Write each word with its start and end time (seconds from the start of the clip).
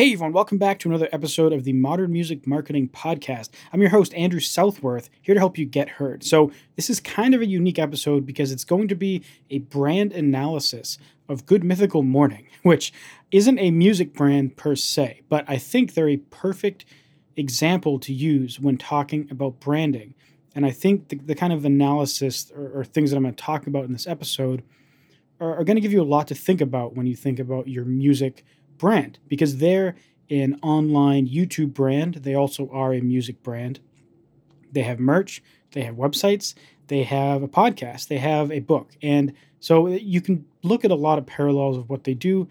Hey 0.00 0.14
everyone, 0.14 0.32
welcome 0.32 0.56
back 0.56 0.78
to 0.78 0.88
another 0.88 1.10
episode 1.12 1.52
of 1.52 1.64
the 1.64 1.74
Modern 1.74 2.10
Music 2.10 2.46
Marketing 2.46 2.88
Podcast. 2.88 3.50
I'm 3.70 3.82
your 3.82 3.90
host, 3.90 4.14
Andrew 4.14 4.40
Southworth, 4.40 5.10
here 5.20 5.34
to 5.34 5.38
help 5.38 5.58
you 5.58 5.66
get 5.66 5.90
heard. 5.90 6.24
So, 6.24 6.52
this 6.76 6.88
is 6.88 7.00
kind 7.00 7.34
of 7.34 7.42
a 7.42 7.46
unique 7.46 7.78
episode 7.78 8.24
because 8.24 8.50
it's 8.50 8.64
going 8.64 8.88
to 8.88 8.94
be 8.94 9.22
a 9.50 9.58
brand 9.58 10.14
analysis 10.14 10.96
of 11.28 11.44
Good 11.44 11.62
Mythical 11.62 12.02
Morning, 12.02 12.46
which 12.62 12.94
isn't 13.30 13.58
a 13.58 13.70
music 13.70 14.14
brand 14.14 14.56
per 14.56 14.74
se, 14.74 15.20
but 15.28 15.44
I 15.46 15.58
think 15.58 15.92
they're 15.92 16.08
a 16.08 16.16
perfect 16.16 16.86
example 17.36 17.98
to 17.98 18.14
use 18.14 18.58
when 18.58 18.78
talking 18.78 19.28
about 19.30 19.60
branding. 19.60 20.14
And 20.54 20.64
I 20.64 20.70
think 20.70 21.08
the, 21.08 21.16
the 21.16 21.34
kind 21.34 21.52
of 21.52 21.66
analysis 21.66 22.50
or, 22.56 22.70
or, 22.74 22.84
things 22.84 23.10
that 23.10 23.18
I'm 23.18 23.24
going 23.24 23.34
to 23.34 23.44
talk 23.44 23.66
about 23.66 23.84
in 23.84 23.92
this 23.92 24.06
episode 24.06 24.62
are, 25.40 25.56
are 25.56 25.64
going 25.64 25.76
to 25.76 25.82
give 25.82 25.92
you 25.92 26.00
a 26.00 26.04
lot 26.04 26.26
to 26.28 26.34
think 26.34 26.62
about 26.62 26.96
when 26.96 27.06
you 27.06 27.16
think 27.16 27.38
about 27.38 27.68
your 27.68 27.84
music 27.84 28.46
brand 28.80 29.18
because 29.28 29.58
they're 29.58 29.94
an 30.30 30.58
online 30.62 31.28
YouTube 31.28 31.74
brand. 31.74 32.14
They 32.14 32.34
also 32.34 32.68
are 32.72 32.92
a 32.92 33.00
music 33.00 33.42
brand. 33.42 33.80
They 34.72 34.82
have 34.82 34.98
merch, 34.98 35.42
they 35.72 35.82
have 35.82 35.96
websites, 35.96 36.54
they 36.88 37.02
have 37.02 37.42
a 37.42 37.48
podcast, 37.48 38.08
they 38.08 38.18
have 38.18 38.50
a 38.50 38.60
book. 38.60 38.96
And 39.02 39.32
so 39.60 39.88
you 39.88 40.20
can 40.20 40.46
look 40.62 40.84
at 40.84 40.90
a 40.90 40.96
lot 40.96 41.18
of 41.18 41.26
parallels 41.26 41.76
of 41.76 41.88
what 41.88 42.04
they 42.04 42.14
do, 42.14 42.48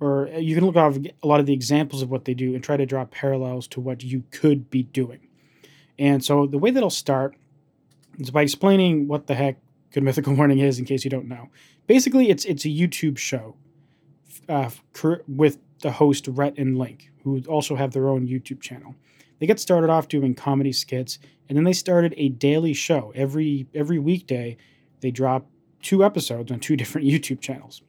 or 0.00 0.28
you 0.38 0.54
can 0.54 0.64
look 0.66 0.76
at 0.76 1.12
a 1.22 1.26
lot 1.26 1.40
of 1.40 1.46
the 1.46 1.52
examples 1.52 2.02
of 2.02 2.10
what 2.10 2.24
they 2.24 2.34
do 2.34 2.54
and 2.54 2.62
try 2.62 2.76
to 2.76 2.86
draw 2.86 3.04
parallels 3.06 3.66
to 3.68 3.80
what 3.80 4.02
you 4.02 4.24
could 4.30 4.70
be 4.70 4.82
doing. 4.82 5.20
And 5.98 6.24
so 6.24 6.46
the 6.46 6.58
way 6.58 6.70
that 6.70 6.82
I'll 6.82 6.90
start 6.90 7.34
is 8.18 8.30
by 8.30 8.42
explaining 8.42 9.08
what 9.08 9.26
the 9.26 9.34
heck 9.34 9.56
Good 9.92 10.02
Mythical 10.04 10.34
Morning 10.34 10.58
is, 10.58 10.78
in 10.78 10.84
case 10.84 11.04
you 11.04 11.10
don't 11.10 11.28
know. 11.28 11.48
Basically, 11.86 12.30
it's 12.30 12.44
it's 12.44 12.64
a 12.64 12.68
YouTube 12.68 13.18
show 13.18 13.56
uh, 14.48 14.70
with 15.28 15.58
the 15.82 15.92
host 15.92 16.26
Rhett 16.28 16.56
and 16.56 16.78
Link, 16.78 17.10
who 17.22 17.42
also 17.48 17.76
have 17.76 17.92
their 17.92 18.08
own 18.08 18.26
YouTube 18.26 18.60
channel. 18.60 18.94
They 19.38 19.46
get 19.46 19.60
started 19.60 19.90
off 19.90 20.08
doing 20.08 20.34
comedy 20.34 20.72
skits, 20.72 21.18
and 21.48 21.58
then 21.58 21.64
they 21.64 21.72
started 21.72 22.14
a 22.16 22.28
daily 22.28 22.72
show 22.72 23.12
every 23.14 23.66
every 23.74 23.98
weekday. 23.98 24.56
They 25.00 25.10
drop 25.10 25.46
two 25.82 26.04
episodes 26.04 26.50
on 26.50 26.60
two 26.60 26.76
different 26.82 27.06
YouTube 27.06 27.40
channels, 27.40 27.82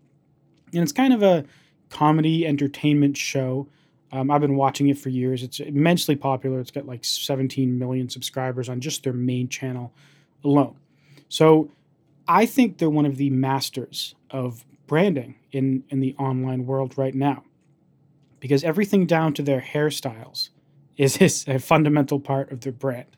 and 0.74 0.82
it's 0.82 0.92
kind 0.92 1.14
of 1.14 1.24
a 1.24 1.46
comedy 1.90 2.46
entertainment 2.46 3.16
show. 3.16 3.68
Um, 4.12 4.30
I've 4.30 4.42
been 4.42 4.56
watching 4.56 4.90
it 4.90 4.98
for 4.98 5.10
years. 5.10 5.42
It's 5.42 5.60
immensely 5.60 6.16
popular. 6.16 6.60
It's 6.60 6.72
got 6.72 6.86
like 6.86 7.04
17 7.04 7.80
million 7.80 8.10
subscribers 8.10 8.70
on 8.70 8.80
just 8.80 9.04
their 9.04 9.14
main 9.14 9.48
channel 9.48 9.92
alone. 10.44 10.76
So 11.30 11.72
I 12.28 12.46
think 12.46 12.78
they're 12.78 12.92
one 12.92 13.08
of 13.08 13.18
the 13.18 13.32
masters 13.32 14.14
of 14.30 14.66
branding 14.86 15.36
in, 15.52 15.84
in 15.90 16.00
the 16.00 16.16
online 16.20 16.68
world 16.68 16.96
right 16.96 17.16
now 17.16 17.44
because 18.44 18.66
everything 18.66 19.06
down 19.06 19.34
to 19.34 19.42
their 19.42 19.62
hairstyles 19.62 20.50
is, 20.98 21.16
is 21.22 21.46
a 21.48 21.60
fundamental 21.60 22.20
part 22.20 22.52
of 22.52 22.60
their 22.60 22.74
brand. 22.74 23.16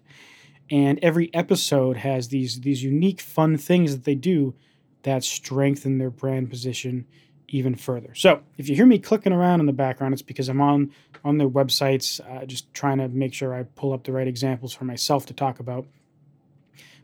And 0.69 0.99
every 1.01 1.33
episode 1.33 1.97
has 1.97 2.27
these 2.27 2.61
these 2.61 2.83
unique 2.83 3.21
fun 3.21 3.57
things 3.57 3.91
that 3.91 4.03
they 4.03 4.13
do 4.13 4.53
that 5.01 5.23
strengthen 5.23 5.97
their 5.97 6.11
brand 6.11 6.51
position 6.51 7.07
even 7.47 7.73
further. 7.73 8.13
So 8.13 8.41
if 8.57 8.69
you 8.69 8.75
hear 8.75 8.85
me 8.85 8.99
clicking 8.99 9.33
around 9.33 9.61
in 9.61 9.65
the 9.65 9.73
background, 9.73 10.13
it's 10.13 10.21
because 10.21 10.47
I'm 10.47 10.61
on 10.61 10.91
on 11.23 11.39
their 11.39 11.49
websites, 11.49 12.19
uh, 12.19 12.45
just 12.45 12.71
trying 12.75 12.99
to 12.99 13.07
make 13.07 13.33
sure 13.33 13.51
I 13.55 13.63
pull 13.63 13.93
up 13.93 14.03
the 14.03 14.11
right 14.11 14.27
examples 14.27 14.73
for 14.73 14.85
myself 14.85 15.25
to 15.25 15.33
talk 15.33 15.59
about. 15.59 15.87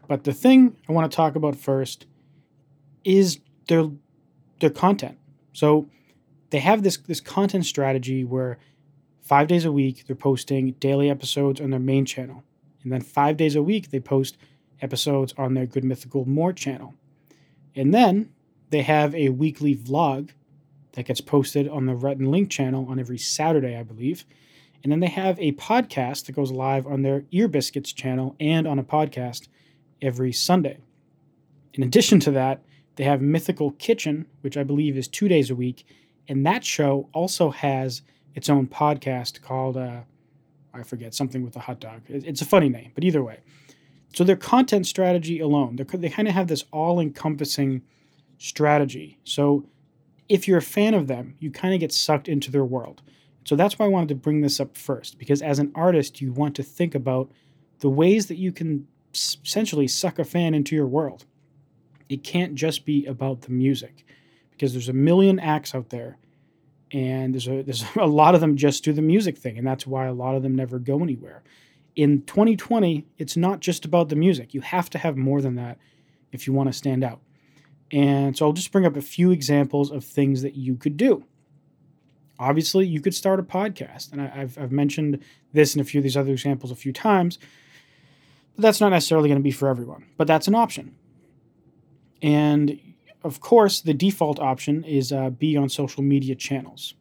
But 0.08 0.26
the 0.26 0.34
thing 0.34 0.76
I 0.88 0.92
want 0.92 1.12
to 1.12 1.16
talk 1.16 1.36
about 1.36 1.56
first 1.56 2.06
is 3.04 3.40
their 3.68 3.90
their 4.60 4.70
content. 4.70 5.18
So 5.54 5.88
they 6.52 6.60
have 6.60 6.84
this 6.84 6.98
this 6.98 7.20
content 7.20 7.66
strategy 7.66 8.24
where 8.24 8.60
five 9.22 9.48
days 9.48 9.66
a 9.66 9.72
week 9.72 10.06
they're 10.06 10.16
posting 10.16 10.74
daily 10.74 11.10
episodes 11.10 11.60
on 11.60 11.72
their 11.72 11.80
main 11.80 12.06
channel, 12.06 12.44
and 12.84 12.92
then 12.92 13.02
five 13.02 13.38
days 13.38 13.56
a 13.56 13.64
week 13.64 13.90
they 13.90 14.00
post 14.00 14.38
episodes 14.82 15.34
on 15.38 15.54
their 15.54 15.66
Good 15.66 15.84
Mythical 15.84 16.26
More 16.26 16.54
channel, 16.54 16.94
and 17.76 17.94
then 17.94 18.32
they 18.70 18.84
have 18.84 19.14
a 19.16 19.30
weekly 19.30 19.76
vlog 19.76 20.30
that 20.94 21.06
gets 21.06 21.22
posted 21.22 21.68
on 21.68 21.86
the 21.86 21.96
Rhett 21.96 22.18
and 22.18 22.30
Link 22.30 22.50
channel 22.50 22.86
on 22.90 23.00
every 23.00 23.18
Saturday, 23.18 23.76
I 23.76 23.84
believe. 23.84 24.26
And 24.84 24.92
then 24.92 25.00
they 25.00 25.08
have 25.08 25.40
a 25.40 25.52
podcast 25.54 26.26
that 26.26 26.36
goes 26.36 26.52
live 26.52 26.88
on 26.88 27.04
their 27.04 27.24
Ear 27.32 27.48
Biscuits 27.48 27.94
channel 27.94 28.36
and 28.40 28.68
on 28.68 28.80
a 28.80 28.84
podcast 28.84 29.48
every 30.02 30.34
Sunday. 30.34 30.80
In 31.74 31.84
addition 31.84 32.20
to 32.22 32.32
that, 32.32 32.64
they 32.96 33.04
have 33.04 33.22
Mythical 33.22 33.72
Kitchen, 33.72 34.26
which 34.42 34.58
I 34.58 34.64
believe 34.64 34.98
is 34.98 35.08
two 35.08 35.28
days 35.28 35.50
a 35.50 35.56
week, 35.56 35.86
and 36.32 36.46
that 36.46 36.64
show 36.64 37.10
also 37.14 37.50
has 37.50 38.04
its 38.36 38.50
own 38.50 38.66
podcast 38.66 39.42
called, 39.42 39.76
uh, 39.76 40.00
I 40.74 40.84
forget, 40.84 41.14
something 41.14 41.44
with 41.44 41.58
a 41.58 41.60
hot 41.60 41.82
dog. 41.82 42.04
It's 42.08 42.42
a 42.42 42.46
funny 42.46 42.70
name, 42.70 42.92
but 42.96 43.04
either 43.04 43.22
way. 43.22 43.42
So 44.14 44.24
their 44.24 44.38
content 44.38 44.88
strategy 44.88 45.42
alone, 45.42 45.76
they 45.76 46.10
kind 46.10 46.30
of 46.30 46.34
have 46.34 46.48
this 46.48 46.64
all 46.72 47.02
encompassing 47.02 47.82
strategy. 48.38 49.20
So 49.26 49.66
if 50.30 50.48
you're 50.48 50.60
a 50.60 50.62
fan 50.62 50.94
of 50.94 51.08
them, 51.08 51.36
you 51.40 51.52
kind 51.52 51.74
of 51.74 51.82
get 51.82 51.92
sucked 51.92 52.30
into 52.30 52.50
their 52.50 52.64
world. 52.64 53.02
So 53.44 53.58
that's 53.58 53.78
why 53.78 53.86
I 53.86 53.90
wanted 53.90 54.08
to 54.10 54.16
bring 54.16 54.40
this 54.40 54.62
up 54.62 54.78
first, 54.78 55.20
because 55.20 55.42
as 55.42 55.60
an 55.60 55.74
artist, 55.76 56.22
you 56.22 56.32
want 56.32 56.56
to 56.56 56.64
think 56.64 56.96
about 56.96 57.30
the 57.80 57.90
ways 57.90 58.28
that 58.28 58.38
you 58.38 58.54
can 58.54 58.88
essentially 59.14 59.90
suck 59.90 60.18
a 60.18 60.24
fan 60.24 60.54
into 60.54 60.78
your 60.78 60.88
world. 60.88 61.26
It 62.08 62.24
can't 62.24 62.56
just 62.56 62.86
be 62.86 63.06
about 63.06 63.42
the 63.42 63.52
music 63.52 64.06
because 64.62 64.74
there's 64.74 64.90
a 64.90 64.94
million 64.94 65.40
acts 65.40 65.74
out 65.74 65.90
there 65.90 66.20
and 66.92 67.34
there's 67.34 67.48
a 67.48 67.64
there's 67.64 67.84
a 67.96 68.06
lot 68.06 68.36
of 68.36 68.42
them 68.42 68.56
just 68.56 68.84
do 68.84 68.94
the 68.94 69.02
music 69.02 69.36
thing 69.36 69.58
and 69.58 69.66
that's 69.66 69.88
why 69.88 70.06
a 70.06 70.14
lot 70.14 70.36
of 70.36 70.44
them 70.44 70.54
never 70.54 70.78
go 70.78 71.02
anywhere. 71.02 71.42
In 71.96 72.22
2020 72.22 73.08
it's 73.18 73.36
not 73.36 73.60
just 73.60 73.86
about 73.86 74.10
the 74.10 74.16
music. 74.16 74.54
You 74.54 74.62
have 74.62 74.88
to 74.92 75.00
have 75.00 75.18
more 75.18 75.42
than 75.42 75.56
that 75.56 75.80
if 76.32 76.46
you 76.46 76.54
want 76.54 76.70
to 76.70 76.74
stand 76.74 77.04
out. 77.04 77.22
And 77.92 78.38
so 78.38 78.46
i'll 78.46 78.54
just 78.54 78.72
bring 78.72 78.86
up 78.86 78.96
a 78.96 79.02
few 79.02 79.32
examples 79.32 79.90
of 79.90 80.06
things 80.06 80.44
that 80.44 80.54
you 80.54 80.76
could 80.76 80.96
do. 80.96 81.26
Obviously 82.38 82.86
you 82.86 83.02
could 83.02 83.16
start 83.16 83.40
a 83.40 83.44
podcast 83.44 84.12
and 84.12 84.22
I, 84.22 84.28
have 84.28 84.60
I've 84.60 84.72
mentioned 84.72 85.24
this 85.54 85.74
and 85.74 85.82
a 85.82 85.86
few 85.86 86.00
of 86.00 86.04
these 86.04 86.18
other 86.18 86.34
examples 86.34 86.72
a 86.72 86.76
few 86.76 86.94
times 86.94 87.40
but 88.56 88.62
that's 88.62 88.80
not 88.80 88.90
necessarily 88.90 89.28
going 89.28 89.40
to 89.40 89.44
be 89.44 89.50
for 89.50 89.70
everyone 89.70 90.06
but 90.18 90.28
that's 90.28 90.48
an 90.48 90.54
option. 90.54 90.94
And 92.22 92.80
of 93.24 93.40
course, 93.40 93.82
the 93.82 93.94
default 93.94 94.40
option 94.40 94.84
is 94.84 95.12
uh, 95.12 95.30
be 95.30 95.56
on 95.56 95.70
social 95.70 96.04
media 96.04 96.36
channels. 96.36 96.96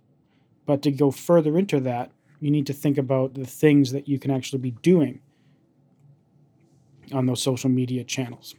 But 0.67 0.83
to 0.83 0.91
go 0.91 1.11
further 1.11 1.57
into 1.59 1.81
that, 1.81 2.11
you 2.41 2.51
need 2.51 2.67
to 2.67 2.73
think 2.73 2.99
about 2.99 3.35
the 3.35 3.47
things 3.47 3.93
that 3.93 4.09
you 4.09 4.19
can 4.19 4.31
actually 4.31 4.61
be 4.61 4.71
doing 4.71 5.21
on 7.13 7.27
those 7.27 7.43
social 7.43 7.71
media 7.71 8.05
channels. 8.05 8.55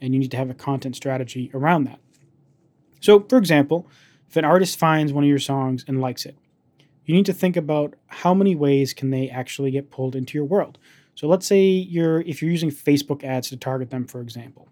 And 0.00 0.12
you 0.12 0.20
need 0.20 0.30
to 0.32 0.36
have 0.36 0.50
a 0.50 0.54
content 0.54 0.96
strategy 0.96 1.50
around 1.54 1.84
that. 1.84 2.00
So, 3.00 3.20
for 3.20 3.38
example, 3.38 3.86
if 4.28 4.36
an 4.36 4.44
artist 4.44 4.78
finds 4.78 5.12
one 5.12 5.24
of 5.24 5.28
your 5.28 5.38
songs 5.38 5.84
and 5.86 6.00
likes 6.00 6.24
it, 6.24 6.36
you 7.04 7.14
need 7.14 7.26
to 7.26 7.32
think 7.32 7.56
about 7.56 7.94
how 8.06 8.34
many 8.34 8.54
ways 8.54 8.94
can 8.94 9.10
they 9.10 9.28
actually 9.28 9.70
get 9.70 9.90
pulled 9.90 10.14
into 10.14 10.38
your 10.38 10.44
world. 10.44 10.78
So 11.14 11.26
let's 11.28 11.46
say 11.46 11.62
you're 11.62 12.20
if 12.22 12.40
you're 12.40 12.50
using 12.50 12.70
Facebook 12.70 13.24
ads 13.24 13.48
to 13.50 13.56
target 13.56 13.90
them, 13.90 14.06
for 14.06 14.20
example. 14.20 14.68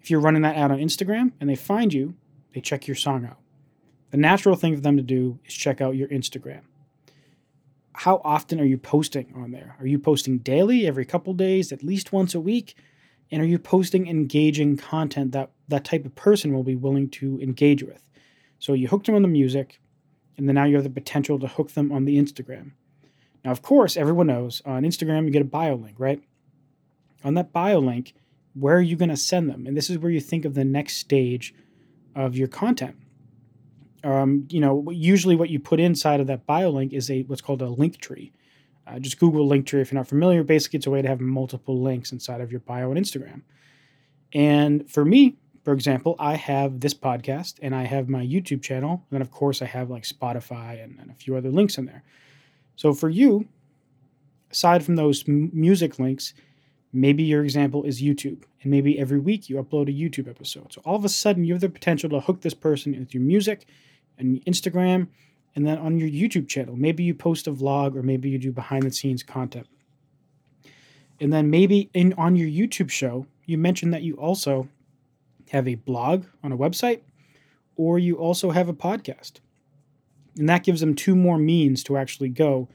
If 0.00 0.10
you're 0.10 0.20
running 0.20 0.42
that 0.42 0.56
ad 0.56 0.70
on 0.70 0.78
Instagram 0.78 1.32
and 1.40 1.48
they 1.48 1.56
find 1.56 1.92
you, 1.92 2.14
they 2.54 2.60
check 2.60 2.86
your 2.86 2.94
song 2.94 3.24
out. 3.24 3.38
The 4.10 4.16
natural 4.16 4.56
thing 4.56 4.74
for 4.74 4.80
them 4.80 4.96
to 4.96 5.02
do 5.02 5.38
is 5.46 5.54
check 5.54 5.80
out 5.80 5.94
your 5.94 6.08
Instagram. 6.08 6.62
How 7.92 8.20
often 8.24 8.60
are 8.60 8.64
you 8.64 8.78
posting 8.78 9.32
on 9.36 9.50
there? 9.50 9.76
Are 9.78 9.86
you 9.86 9.98
posting 9.98 10.38
daily, 10.38 10.86
every 10.86 11.04
couple 11.04 11.34
days, 11.34 11.70
at 11.70 11.82
least 11.82 12.12
once 12.12 12.34
a 12.34 12.40
week? 12.40 12.76
And 13.30 13.42
are 13.42 13.46
you 13.46 13.58
posting 13.58 14.08
engaging 14.08 14.76
content 14.76 15.32
that 15.32 15.50
that 15.68 15.84
type 15.84 16.04
of 16.04 16.14
person 16.16 16.52
will 16.52 16.64
be 16.64 16.74
willing 16.74 17.10
to 17.10 17.38
engage 17.40 17.82
with? 17.82 18.08
So 18.58 18.72
you 18.72 18.88
hooked 18.88 19.06
them 19.06 19.14
on 19.14 19.22
the 19.22 19.28
music, 19.28 19.80
and 20.36 20.48
then 20.48 20.54
now 20.54 20.64
you 20.64 20.74
have 20.76 20.84
the 20.84 20.90
potential 20.90 21.38
to 21.38 21.46
hook 21.46 21.72
them 21.72 21.92
on 21.92 22.04
the 22.04 22.16
Instagram. 22.16 22.72
Now, 23.44 23.50
of 23.50 23.62
course, 23.62 23.96
everyone 23.96 24.26
knows 24.26 24.62
on 24.64 24.82
Instagram 24.82 25.24
you 25.24 25.30
get 25.30 25.42
a 25.42 25.46
bio 25.46 25.74
link, 25.74 25.96
right? 25.98 26.22
On 27.22 27.34
that 27.34 27.52
bio 27.52 27.78
link, 27.78 28.14
where 28.54 28.76
are 28.76 28.82
you 28.82 28.96
going 28.96 29.10
to 29.10 29.16
send 29.16 29.48
them? 29.48 29.66
And 29.66 29.76
this 29.76 29.90
is 29.90 29.98
where 29.98 30.10
you 30.10 30.20
think 30.20 30.44
of 30.44 30.54
the 30.54 30.64
next 30.64 30.98
stage 30.98 31.54
of 32.14 32.36
your 32.36 32.48
content. 32.48 32.96
Um, 34.02 34.46
you 34.50 34.60
know, 34.60 34.90
usually 34.90 35.36
what 35.36 35.50
you 35.50 35.60
put 35.60 35.78
inside 35.78 36.20
of 36.20 36.26
that 36.28 36.46
bio 36.46 36.70
link 36.70 36.92
is 36.92 37.10
a 37.10 37.22
what's 37.22 37.42
called 37.42 37.62
a 37.62 37.66
Linktree. 37.66 38.32
Uh, 38.86 38.98
just 38.98 39.18
Google 39.18 39.48
Linktree 39.48 39.80
if 39.80 39.92
you're 39.92 40.00
not 40.00 40.08
familiar. 40.08 40.42
Basically, 40.42 40.78
it's 40.78 40.86
a 40.86 40.90
way 40.90 41.02
to 41.02 41.08
have 41.08 41.20
multiple 41.20 41.80
links 41.80 42.12
inside 42.12 42.40
of 42.40 42.50
your 42.50 42.60
bio 42.60 42.90
on 42.90 42.96
Instagram. 42.96 43.42
And 44.32 44.90
for 44.90 45.04
me, 45.04 45.36
for 45.64 45.74
example, 45.74 46.16
I 46.18 46.36
have 46.36 46.80
this 46.80 46.94
podcast 46.94 47.58
and 47.60 47.74
I 47.74 47.84
have 47.84 48.08
my 48.08 48.24
YouTube 48.24 48.62
channel. 48.62 48.92
And 48.92 49.16
then, 49.16 49.22
of 49.22 49.30
course, 49.30 49.60
I 49.60 49.66
have 49.66 49.90
like 49.90 50.04
Spotify 50.04 50.82
and, 50.82 50.98
and 50.98 51.10
a 51.10 51.14
few 51.14 51.36
other 51.36 51.50
links 51.50 51.76
in 51.76 51.86
there. 51.86 52.02
So 52.76 52.94
for 52.94 53.10
you, 53.10 53.46
aside 54.50 54.84
from 54.84 54.96
those 54.96 55.28
m- 55.28 55.50
music 55.52 55.98
links, 55.98 56.32
Maybe 56.92 57.22
your 57.22 57.44
example 57.44 57.84
is 57.84 58.02
YouTube, 58.02 58.42
and 58.62 58.70
maybe 58.70 58.98
every 58.98 59.20
week 59.20 59.48
you 59.48 59.62
upload 59.62 59.88
a 59.88 59.92
YouTube 59.92 60.28
episode. 60.28 60.72
So 60.72 60.82
all 60.84 60.96
of 60.96 61.04
a 61.04 61.08
sudden, 61.08 61.44
you 61.44 61.54
have 61.54 61.60
the 61.60 61.68
potential 61.68 62.10
to 62.10 62.20
hook 62.20 62.40
this 62.40 62.54
person 62.54 62.98
with 62.98 63.14
your 63.14 63.22
music 63.22 63.66
and 64.18 64.44
Instagram, 64.44 65.08
And 65.54 65.66
then 65.66 65.78
on 65.78 65.98
your 65.98 66.08
YouTube 66.08 66.48
channel, 66.48 66.76
maybe 66.76 67.02
you 67.02 67.14
post 67.14 67.46
a 67.46 67.52
vlog 67.52 67.96
or 67.96 68.02
maybe 68.02 68.28
you 68.30 68.38
do 68.38 68.52
behind 68.52 68.84
the 68.84 68.92
scenes 68.92 69.22
content. 69.22 69.66
And 71.20 71.32
then 71.32 71.50
maybe 71.50 71.90
in 71.92 72.12
on 72.14 72.36
your 72.36 72.48
YouTube 72.48 72.90
show, 72.90 73.26
you 73.46 73.58
mention 73.58 73.90
that 73.90 74.02
you 74.02 74.14
also 74.14 74.68
have 75.50 75.66
a 75.66 75.74
blog 75.74 76.26
on 76.42 76.52
a 76.52 76.56
website 76.56 77.00
or 77.76 77.98
you 77.98 78.16
also 78.16 78.50
have 78.50 78.68
a 78.68 78.74
podcast. 78.74 79.40
And 80.36 80.48
that 80.48 80.62
gives 80.62 80.80
them 80.80 80.94
two 80.94 81.16
more 81.16 81.38
means 81.38 81.82
to 81.84 81.96
actually 81.96 82.28
go 82.28 82.68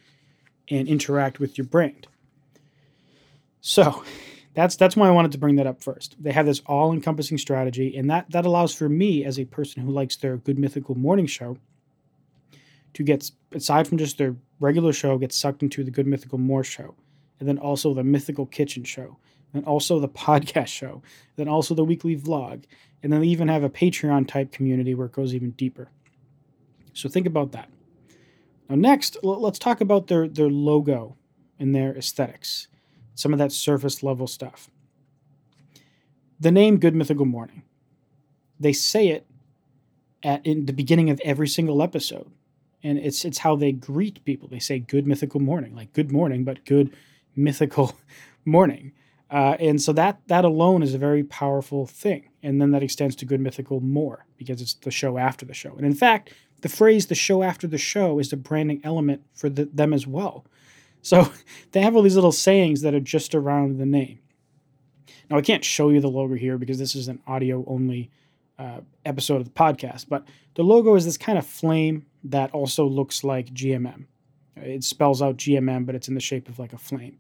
and 0.70 0.88
interact 0.88 1.40
with 1.40 1.58
your 1.58 1.66
brand. 1.66 2.08
So, 3.68 4.04
that's 4.54 4.76
that's 4.76 4.96
why 4.96 5.08
I 5.08 5.12
wanted 5.12 5.32
to 5.32 5.40
bring 5.40 5.56
that 5.56 5.66
up 5.66 5.82
first. 5.82 6.16
They 6.22 6.32
have 6.32 6.46
this 6.46 6.62
all-encompassing 6.68 7.40
strategy 7.40 7.98
and 7.98 8.08
that 8.12 8.30
that 8.30 8.46
allows 8.46 8.76
for 8.76 8.88
me 8.88 9.26
as 9.26 9.40
a 9.40 9.46
person 9.46 9.82
who 9.82 9.90
likes 9.90 10.16
their 10.18 10.38
good 10.38 10.60
mythical 10.60 10.94
morning 10.94 11.26
show 11.26 11.58
to 12.94 13.02
get 13.04 13.32
aside 13.54 13.88
from 13.88 13.98
just 13.98 14.20
their 14.20 14.36
regular 14.60 14.94
show 14.94 15.18
get 15.18 15.34
sucked 15.34 15.64
into 15.64 15.84
the 15.84 15.90
good 15.90 16.06
mythical 16.06 16.38
more 16.38 16.64
show 16.64 16.94
and 17.40 17.50
then 17.50 17.58
also 17.58 17.92
the 17.96 18.04
mythical 18.04 18.46
kitchen 18.46 18.84
show 18.84 19.18
and 19.56 19.66
also 19.66 20.00
the 20.00 20.08
podcast 20.26 20.68
show 20.68 21.02
then 21.36 21.48
also 21.48 21.74
the 21.74 21.84
weekly 21.84 22.16
vlog 22.16 22.66
and 23.02 23.12
then 23.12 23.20
they 23.20 23.28
even 23.28 23.48
have 23.48 23.64
a 23.64 23.70
patreon 23.70 24.28
type 24.28 24.52
community 24.52 24.94
where 24.94 25.08
it 25.08 25.12
goes 25.12 25.34
even 25.34 25.50
deeper. 25.52 25.90
So 26.94 27.10
think 27.10 27.26
about 27.26 27.52
that. 27.54 27.70
Now 28.70 28.76
next 28.76 29.18
let's 29.24 29.58
talk 29.58 29.82
about 29.82 30.06
their 30.06 30.28
their 30.28 30.52
logo 30.52 31.18
and 31.58 31.74
their 31.74 31.98
aesthetics 31.98 32.68
some 33.16 33.34
of 33.34 33.40
that 33.40 33.52
surface 33.52 34.04
level 34.04 34.28
stuff 34.28 34.70
the 36.40 36.52
name 36.52 36.78
good 36.78 36.96
mythical 36.96 37.26
morning 37.26 37.64
they 38.60 38.74
say 38.74 39.08
it 39.08 39.26
at 40.24 40.46
in 40.46 40.66
the 40.66 40.74
beginning 40.74 41.10
of 41.10 41.20
every 41.24 41.48
single 41.48 41.82
episode 41.82 42.32
and 42.86 43.00
it's 43.00 43.26
it's 43.26 43.40
how 43.40 43.56
they 43.56 43.72
greet 43.72 44.24
people. 44.26 44.48
They 44.48 44.60
say 44.60 44.80
"Good 44.80 45.08
mythical 45.08 45.42
morning," 45.42 45.76
like 45.76 45.92
"Good 45.94 46.12
morning," 46.12 46.44
but 46.44 46.64
"Good 46.66 46.96
mythical 47.36 47.98
morning," 48.46 48.94
uh, 49.32 49.58
and 49.60 49.82
so 49.82 49.92
that 49.94 50.22
that 50.28 50.46
alone 50.46 50.84
is 50.84 50.94
a 50.94 51.00
very 51.00 51.24
powerful 51.24 51.88
thing. 51.88 52.30
And 52.44 52.62
then 52.62 52.72
that 52.72 52.84
extends 52.84 53.16
to 53.18 53.26
"Good 53.26 53.42
mythical 53.42 53.82
more" 53.82 54.28
because 54.38 54.62
it's 54.62 54.76
the 54.76 54.92
show 54.92 55.18
after 55.18 55.46
the 55.46 55.54
show. 55.54 55.76
And 55.76 55.86
in 55.86 55.96
fact, 55.96 56.32
the 56.62 56.70
phrase 56.70 57.08
"the 57.08 57.16
show 57.16 57.42
after 57.42 57.66
the 57.68 57.80
show" 57.80 58.20
is 58.20 58.32
a 58.32 58.38
branding 58.38 58.82
element 58.84 59.24
for 59.34 59.50
the, 59.50 59.66
them 59.66 59.92
as 59.92 60.06
well. 60.06 60.46
So 61.06 61.32
they 61.72 61.82
have 61.82 61.96
all 61.96 62.02
these 62.02 62.16
little 62.16 62.32
sayings 62.32 62.82
that 62.82 62.96
are 62.96 63.00
just 63.00 63.36
around 63.36 63.78
the 63.78 63.86
name. 63.86 64.20
Now 65.30 65.38
I 65.38 65.42
can't 65.42 65.64
show 65.64 65.90
you 65.90 66.02
the 66.02 66.10
logo 66.10 66.34
here 66.34 66.58
because 66.58 66.80
this 66.80 66.96
is 66.96 67.08
an 67.08 67.22
audio 67.28 67.64
only 67.68 68.10
uh, 68.58 68.82
episode 69.06 69.38
of 69.38 69.46
the 69.46 69.52
podcast, 69.52 70.08
but 70.10 70.28
the 70.56 70.64
logo 70.64 70.96
is 70.96 71.06
this 71.06 71.18
kind 71.18 71.38
of 71.38 71.46
flame 71.46 72.06
that 72.24 72.52
also 72.52 72.86
looks 72.86 73.24
like 73.24 73.54
GMM. 73.54 74.06
It 74.56 74.84
spells 74.84 75.22
out 75.22 75.38
GMM, 75.38 75.86
but 75.86 75.96
it's 75.96 76.08
in 76.08 76.16
the 76.16 76.22
shape 76.22 76.50
of 76.50 76.58
like 76.58 76.74
a 76.74 76.78
flame. 76.78 77.18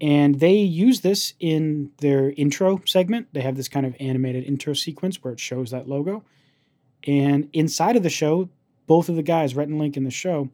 And 0.00 0.40
they 0.40 0.54
use 0.54 1.02
this 1.02 1.34
in 1.38 1.92
their 1.98 2.30
intro 2.30 2.80
segment. 2.86 3.28
They 3.32 3.42
have 3.42 3.56
this 3.56 3.68
kind 3.68 3.86
of 3.86 3.94
animated 4.00 4.44
intro 4.44 4.72
sequence 4.72 5.22
where 5.22 5.32
it 5.32 5.38
shows 5.38 5.70
that 5.70 5.88
logo. 5.88 6.24
And 7.06 7.48
inside 7.52 7.94
of 7.94 8.02
the 8.02 8.10
show, 8.10 8.48
both 8.86 9.08
of 9.08 9.14
the 9.14 9.22
guys, 9.22 9.54
Rhett 9.54 9.68
and 9.68 9.78
Link 9.78 9.96
in 9.96 10.04
the 10.04 10.10
show, 10.10 10.48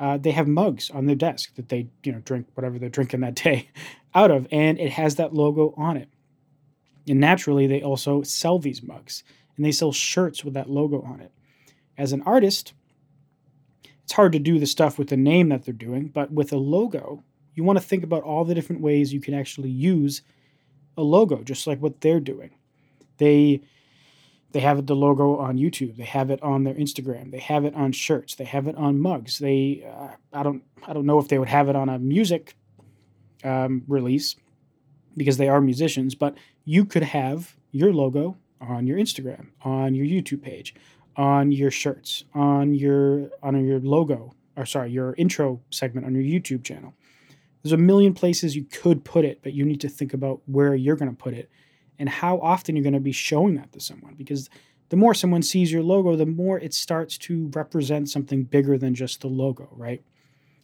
uh, 0.00 0.16
they 0.16 0.30
have 0.30 0.48
mugs 0.48 0.90
on 0.90 1.04
their 1.04 1.14
desk 1.14 1.54
that 1.56 1.68
they, 1.68 1.86
you 2.02 2.10
know, 2.10 2.20
drink 2.20 2.46
whatever 2.54 2.78
they're 2.78 2.88
drinking 2.88 3.20
that 3.20 3.34
day 3.44 3.68
out 4.14 4.30
of, 4.30 4.48
and 4.50 4.80
it 4.80 4.92
has 4.92 5.16
that 5.16 5.34
logo 5.34 5.74
on 5.76 5.96
it. 5.96 6.08
And 7.06 7.20
naturally, 7.20 7.66
they 7.66 7.82
also 7.82 8.22
sell 8.22 8.58
these 8.58 8.82
mugs, 8.82 9.22
and 9.56 9.64
they 9.64 9.72
sell 9.72 9.92
shirts 9.92 10.42
with 10.42 10.54
that 10.54 10.70
logo 10.70 11.02
on 11.02 11.20
it. 11.20 11.32
As 11.98 12.12
an 12.12 12.22
artist, 12.22 12.72
it's 14.02 14.12
hard 14.12 14.32
to 14.32 14.38
do 14.38 14.58
the 14.58 14.66
stuff 14.66 14.98
with 14.98 15.08
the 15.08 15.16
name 15.16 15.50
that 15.50 15.64
they're 15.64 15.74
doing, 15.74 16.08
but 16.08 16.32
with 16.32 16.50
a 16.52 16.56
logo, 16.56 17.22
you 17.54 17.62
want 17.62 17.78
to 17.78 17.84
think 17.84 18.02
about 18.02 18.22
all 18.22 18.44
the 18.44 18.54
different 18.54 18.80
ways 18.80 19.12
you 19.12 19.20
can 19.20 19.34
actually 19.34 19.68
use 19.68 20.22
a 20.96 21.02
logo, 21.02 21.42
just 21.42 21.66
like 21.66 21.80
what 21.80 22.00
they're 22.00 22.20
doing. 22.20 22.50
They 23.18 23.60
they 24.52 24.60
have 24.60 24.86
the 24.86 24.96
logo 24.96 25.36
on 25.36 25.56
YouTube. 25.56 25.96
They 25.96 26.04
have 26.04 26.30
it 26.30 26.42
on 26.42 26.64
their 26.64 26.74
Instagram. 26.74 27.30
They 27.30 27.38
have 27.38 27.64
it 27.64 27.74
on 27.74 27.92
shirts. 27.92 28.34
They 28.34 28.44
have 28.44 28.66
it 28.66 28.76
on 28.76 29.00
mugs. 29.00 29.38
They 29.38 29.86
uh, 29.88 30.08
I 30.32 30.42
don't 30.42 30.62
I 30.86 30.92
don't 30.92 31.06
know 31.06 31.18
if 31.18 31.28
they 31.28 31.38
would 31.38 31.48
have 31.48 31.68
it 31.68 31.76
on 31.76 31.88
a 31.88 31.98
music 31.98 32.56
um, 33.44 33.84
release 33.86 34.36
because 35.16 35.36
they 35.36 35.48
are 35.48 35.60
musicians, 35.60 36.14
but 36.14 36.36
you 36.64 36.84
could 36.84 37.02
have 37.02 37.56
your 37.70 37.92
logo 37.92 38.36
on 38.60 38.86
your 38.86 38.98
Instagram, 38.98 39.48
on 39.62 39.94
your 39.94 40.06
YouTube 40.06 40.42
page, 40.42 40.74
on 41.16 41.52
your 41.52 41.70
shirts, 41.70 42.24
on 42.34 42.74
your 42.74 43.30
on 43.42 43.64
your 43.64 43.80
logo, 43.80 44.34
or 44.56 44.66
sorry, 44.66 44.90
your 44.90 45.14
intro 45.16 45.60
segment 45.70 46.06
on 46.06 46.14
your 46.14 46.24
YouTube 46.24 46.64
channel. 46.64 46.94
There's 47.62 47.72
a 47.72 47.76
million 47.76 48.14
places 48.14 48.56
you 48.56 48.64
could 48.64 49.04
put 49.04 49.24
it, 49.24 49.40
but 49.42 49.52
you 49.52 49.64
need 49.64 49.80
to 49.82 49.88
think 49.88 50.14
about 50.14 50.40
where 50.46 50.74
you're 50.74 50.96
going 50.96 51.10
to 51.10 51.16
put 51.16 51.34
it 51.34 51.50
and 52.00 52.08
how 52.08 52.40
often 52.40 52.74
you're 52.74 52.82
going 52.82 52.94
to 52.94 52.98
be 52.98 53.12
showing 53.12 53.54
that 53.56 53.70
to 53.72 53.78
someone 53.78 54.14
because 54.14 54.48
the 54.88 54.96
more 54.96 55.14
someone 55.14 55.42
sees 55.42 55.70
your 55.70 55.82
logo, 55.82 56.16
the 56.16 56.26
more 56.26 56.58
it 56.58 56.72
starts 56.74 57.16
to 57.18 57.48
represent 57.54 58.08
something 58.08 58.42
bigger 58.42 58.76
than 58.78 58.94
just 58.94 59.20
the 59.20 59.28
logo, 59.28 59.68
right? 59.72 60.02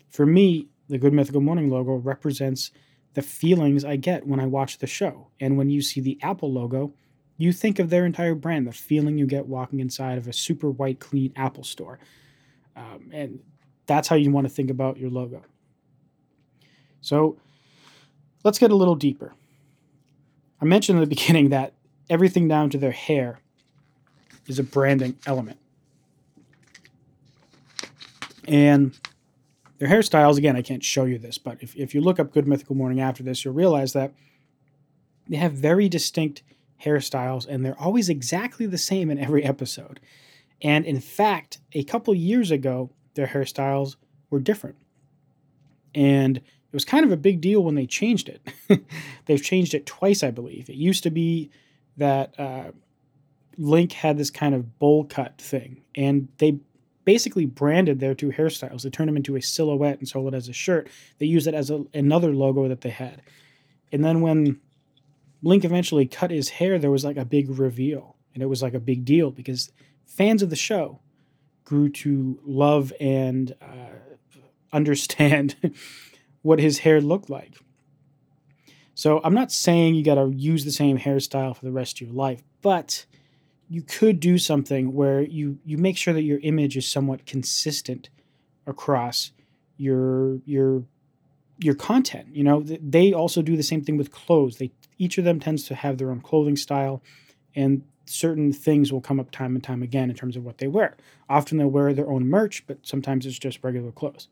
For 0.09 0.25
me, 0.25 0.67
the 0.89 0.99
Good 0.99 1.13
Mythical 1.13 1.43
Morning 1.43 1.71
logo 1.71 1.95
represents 1.95 2.73
the 3.13 3.23
feelings 3.23 3.85
I 3.85 3.97
get 3.97 4.27
when 4.27 4.41
I 4.41 4.47
watch 4.47 4.79
the 4.79 4.87
show. 4.87 5.29
And 5.39 5.59
when 5.59 5.69
you 5.69 5.83
see 5.83 6.01
the 6.01 6.19
Apple 6.23 6.51
logo, 6.51 6.95
you 7.37 7.53
think 7.53 7.79
of 7.79 7.91
their 7.91 8.07
entire 8.07 8.35
brand, 8.35 8.67
the 8.67 8.73
feeling 8.73 9.19
you 9.19 9.27
get 9.27 9.47
walking 9.47 9.81
inside 9.81 10.17
of 10.17 10.27
a 10.27 10.33
super 10.33 10.71
white, 10.71 11.01
clean 11.01 11.35
Apple 11.37 11.65
store. 11.65 11.99
Um, 12.75 13.11
and 13.13 13.41
that's 13.87 14.09
how 14.09 14.17
you 14.17 14.31
want 14.31 14.49
to 14.49 14.53
think 14.53 14.71
about 14.71 14.97
your 14.97 15.11
logo. 15.11 15.45
So 17.03 17.37
let's 18.43 18.59
get 18.59 18.71
a 18.71 18.77
little 18.77 18.97
deeper. 18.97 19.35
I 20.61 20.65
mentioned 20.65 20.99
in 20.99 21.01
the 21.01 21.07
beginning 21.15 21.51
that 21.51 21.75
everything 22.09 22.49
down 22.49 22.71
to 22.71 22.79
their 22.79 22.93
hair 22.93 23.41
is 24.47 24.59
a 24.59 24.63
branding 24.63 25.17
element. 25.27 25.59
And 28.47 28.97
their 29.79 29.89
hairstyles, 29.89 30.39
again, 30.39 30.57
I 30.57 30.63
can't 30.63 30.85
show 30.85 31.05
you 31.05 31.19
this, 31.19 31.37
but 31.37 31.59
if, 31.61 31.75
if 31.77 31.95
you 31.95 32.01
look 32.01 32.21
up 32.21 32.33
Good 32.33 32.47
Mythical 32.47 32.77
Morning 32.77 33.01
after 33.01 33.23
this, 33.23 33.45
you'll 33.45 33.55
realize 33.55 33.93
that 33.93 34.13
they 35.29 35.37
have 35.37 35.53
very 35.53 35.89
distinct 35.89 36.43
hairstyles, 36.85 37.47
and 37.47 37.65
they're 37.65 37.81
always 37.81 38.09
exactly 38.09 38.67
the 38.67 38.79
same 38.79 39.11
in 39.11 39.19
every 39.19 39.45
episode. 39.45 39.99
And 40.63 40.85
in 40.85 41.01
fact, 41.01 41.59
a 41.73 41.83
couple 41.85 42.15
years 42.15 42.51
ago, 42.51 42.91
their 43.15 43.27
hairstyles 43.27 43.97
were 44.31 44.41
different. 44.41 44.77
And 45.95 46.41
it 46.73 46.73
was 46.73 46.85
kind 46.85 47.05
of 47.05 47.13
a 47.13 47.17
big 47.17 47.41
deal 47.41 47.63
when 47.63 47.75
they 47.75 47.87
changed 47.87 48.29
it. 48.29 48.85
They've 49.27 49.43
changed 49.43 49.75
it 49.75 49.87
twice, 49.87 50.23
I 50.23 50.31
believe. 50.31 50.69
It 50.69 50.77
used 50.77 51.03
to 51.05 51.11
be 51.11 51.51
that 51.97 52.39
uh, 52.39 52.73
Link 53.57 53.93
had 53.93 54.19
this 54.19 54.31
kind 54.31 54.55
of 54.55 54.79
bowl 54.79 55.05
cut 55.05 55.39
thing, 55.39 55.83
and 55.95 56.29
they 56.39 56.59
basically 57.07 57.47
branded 57.47 58.01
their 58.01 58.15
two 58.15 58.31
hairstyles. 58.31 58.83
They 58.83 58.91
turned 58.91 59.09
them 59.09 59.17
into 59.17 59.37
a 59.37 59.41
silhouette 59.41 59.99
and 59.99 60.09
sold 60.09 60.35
it 60.35 60.37
as 60.37 60.49
a 60.49 60.53
shirt. 60.53 60.89
They 61.19 61.27
used 61.27 61.47
it 61.47 61.55
as 61.55 61.71
a, 61.71 61.85
another 61.95 62.35
logo 62.35 62.69
that 62.69 62.83
they 62.83 62.91
had. 62.91 63.23
And 63.93 64.05
then 64.05 64.21
when 64.21 64.61
Link 65.43 65.65
eventually 65.65 66.07
cut 66.07 66.33
his 66.33 66.51
hair, 66.51 66.79
there 66.79 66.91
was 66.91 67.05
like 67.05 67.17
a 67.17 67.25
big 67.25 67.49
reveal. 67.49 68.17
And 68.35 68.43
it 68.43 68.47
was 68.47 68.61
like 68.61 68.75
a 68.75 68.81
big 68.81 69.05
deal 69.05 69.31
because 69.31 69.71
fans 70.05 70.43
of 70.43 70.51
the 70.51 70.57
show 70.57 71.01
grew 71.65 71.89
to 71.91 72.41
love 72.45 72.93
and 73.01 73.55
uh, 73.63 74.27
understand 74.73 75.55
what 76.47 76.61
his 76.61 76.79
hair 76.79 77.01
looked 77.01 77.29
like. 77.29 77.57
So 78.95 79.21
I'm 79.25 79.35
not 79.35 79.51
saying 79.51 79.97
you 79.97 80.05
got 80.05 80.15
to 80.15 80.33
use 80.33 80.65
the 80.65 80.71
same 80.71 80.97
hairstyle 80.97 81.57
for 81.57 81.65
the 81.65 81.73
rest 81.73 82.01
of 82.01 82.07
your 82.07 82.17
life, 82.17 82.41
but 82.63 83.05
you 83.69 83.83
could 83.83 84.21
do 84.21 84.39
something 84.39 84.95
where 84.95 85.21
you 85.21 85.59
you 85.65 85.77
make 85.77 85.97
sure 85.97 86.15
that 86.15 86.23
your 86.23 86.39
image 86.45 86.77
is 86.77 86.89
somewhat 86.89 87.27
consistent 87.27 88.11
across 88.65 89.33
your 89.77 90.39
your 90.45 90.85
your 91.59 91.75
content. 91.75 92.29
You 92.33 92.45
know, 92.45 92.63
they 92.65 93.13
also 93.13 93.43
do 93.43 93.57
the 93.57 93.65
same 93.65 93.83
thing 93.83 93.97
with 93.97 94.13
clothes. 94.13 94.59
They 94.59 94.71
each 94.99 95.19
of 95.19 95.25
them 95.25 95.41
tends 95.41 95.65
to 95.65 95.75
have 95.75 95.99
their 95.99 96.13
own 96.13 96.21
clothing 96.21 96.57
style, 96.57 97.03
and 97.57 97.83
certain 98.05 98.53
things 98.53 98.93
will 98.93 99.01
come 99.01 99.19
up 99.19 99.33
time 99.33 99.57
and 99.57 99.65
time 99.65 99.83
again 99.83 100.11
in 100.11 100.17
terms 100.17 100.37
of 100.37 100.45
what 100.45 100.59
they 100.59 100.69
wear. 100.69 100.97
Often 101.29 101.59
they'll 101.59 101.67
wear 101.67 101.93
their 101.93 102.09
own 102.09 102.29
merch, 102.29 102.65
but 102.69 102.79
sometimes 102.87 103.27
it's 103.27 103.39
just 103.39 103.65
regular 103.65 103.91
clothes. 103.91 104.29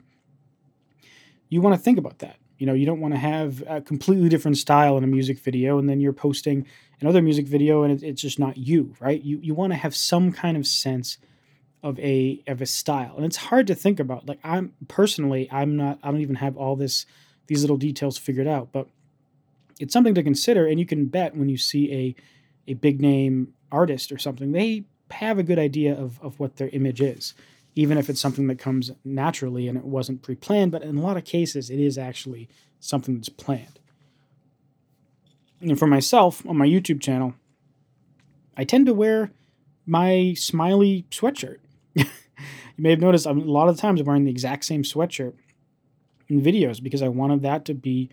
You 1.55 1.61
want 1.61 1.77
to 1.77 1.81
think 1.81 1.99
about 1.99 2.19
that. 2.19 2.39
You 2.59 2.67
know, 2.67 2.75
you 2.75 2.85
don't 2.85 3.01
want 3.01 3.15
to 3.15 3.21
have 3.21 3.63
a 3.69 3.81
completely 3.81 4.29
different 4.29 4.57
style 4.57 4.99
in 4.99 5.05
a 5.05 5.07
music 5.07 5.39
video, 5.39 5.79
and 5.79 5.89
then 5.89 6.01
you're 6.01 6.13
posting 6.13 6.67
another 7.01 7.23
music 7.23 7.47
video, 7.47 7.85
and 7.85 8.03
it's 8.03 8.21
just 8.21 8.41
not 8.41 8.57
you, 8.57 8.93
right? 8.99 9.23
You 9.23 9.39
you 9.41 9.55
want 9.55 9.73
to 9.73 9.77
have 9.77 9.95
some 9.95 10.33
kind 10.33 10.57
of 10.57 10.67
sense 10.67 11.19
of 11.81 11.97
a 12.01 12.43
of 12.49 12.61
a 12.61 12.67
style, 12.67 13.15
and 13.15 13.25
it's 13.25 13.37
hard 13.37 13.69
to 13.69 13.77
think 13.77 14.01
about. 14.01 14.27
Like 14.27 14.41
I'm 14.43 14.73
personally, 14.89 15.49
I'm 15.53 15.77
not. 15.77 16.01
I 16.03 16.11
don't 16.11 16.23
even 16.23 16.35
have 16.35 16.57
all 16.57 16.75
this 16.75 17.07
these 17.47 17.61
little 17.61 17.77
details 17.77 18.19
figured 18.19 18.49
out, 18.49 18.73
but 18.73 18.89
it's 19.79 19.93
something 19.93 20.15
to 20.17 20.25
consider. 20.25 20.67
And 20.67 20.81
you 20.81 20.87
can 20.87 21.07
bet 21.07 21.37
when 21.37 21.49
you 21.49 21.57
see 21.57 21.93
a 21.93 22.73
a 22.73 22.75
big 22.75 23.01
name 23.01 23.55
artist 23.71 24.11
or 24.11 24.19
something, 24.19 24.51
they 24.51 24.87
have 25.13 25.39
a 25.39 25.45
good 25.45 25.61
idea 25.61 25.95
of, 25.95 26.21
of 26.21 26.41
what 26.41 26.57
their 26.57 26.71
image 26.71 27.01
is. 27.01 27.33
Even 27.75 27.99
if 27.99 28.09
it's 28.09 28.21
something 28.21 28.47
that 28.47 28.59
comes 28.59 28.91
naturally 29.05 29.69
and 29.69 29.77
it 29.77 29.85
wasn't 29.85 30.23
pre-planned. 30.23 30.73
But 30.73 30.83
in 30.83 30.97
a 30.97 31.03
lot 31.03 31.17
of 31.17 31.25
cases, 31.25 31.71
it 31.71 31.81
is 31.81 31.99
actually 31.99 32.49
something 32.81 33.17
that's 33.17 33.29
planned. 33.29 33.81
And 35.61 35.79
for 35.79 35.87
myself 35.87 36.47
on 36.47 36.57
my 36.57 36.67
YouTube 36.67 37.01
channel, 37.01 37.35
I 38.57 38.65
tend 38.65 38.87
to 38.87 38.95
wear 38.95 39.31
my 39.87 40.35
smiley 40.37 41.07
sweatshirt. 41.11 41.59
you 41.95 42.05
may 42.79 42.91
have 42.91 43.01
noticed 43.01 43.27
I'm, 43.27 43.41
a 43.41 43.45
lot 43.45 43.69
of 43.69 43.77
times 43.77 44.01
I'm 44.01 44.07
wearing 44.07 44.25
the 44.25 44.31
exact 44.31 44.65
same 44.65 44.83
sweatshirt 44.83 45.35
in 46.29 46.41
videos 46.41 46.83
because 46.83 47.03
I 47.03 47.09
wanted 47.09 47.43
that 47.43 47.65
to 47.67 47.75
be 47.75 48.11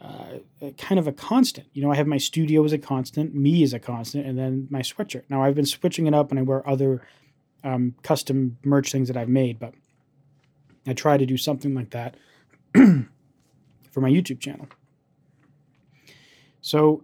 uh, 0.00 0.38
kind 0.76 0.98
of 0.98 1.06
a 1.06 1.12
constant. 1.12 1.68
You 1.72 1.82
know, 1.82 1.90
I 1.90 1.96
have 1.96 2.06
my 2.06 2.18
studio 2.18 2.64
as 2.64 2.72
a 2.72 2.78
constant, 2.78 3.34
me 3.34 3.62
as 3.62 3.72
a 3.72 3.78
constant, 3.78 4.26
and 4.26 4.38
then 4.38 4.66
my 4.70 4.80
sweatshirt. 4.80 5.22
Now 5.30 5.42
I've 5.42 5.54
been 5.54 5.66
switching 5.66 6.06
it 6.06 6.14
up 6.14 6.30
and 6.30 6.38
I 6.38 6.42
wear 6.42 6.68
other 6.68 7.06
um, 7.64 7.94
custom 8.02 8.58
merch 8.64 8.92
things 8.92 9.08
that 9.08 9.16
I've 9.16 9.28
made, 9.28 9.58
but 9.58 9.74
I 10.86 10.92
try 10.92 11.16
to 11.16 11.26
do 11.26 11.36
something 11.36 11.74
like 11.74 11.90
that 11.90 12.16
for 12.74 14.00
my 14.00 14.10
YouTube 14.10 14.38
channel. 14.38 14.68
So, 16.60 17.02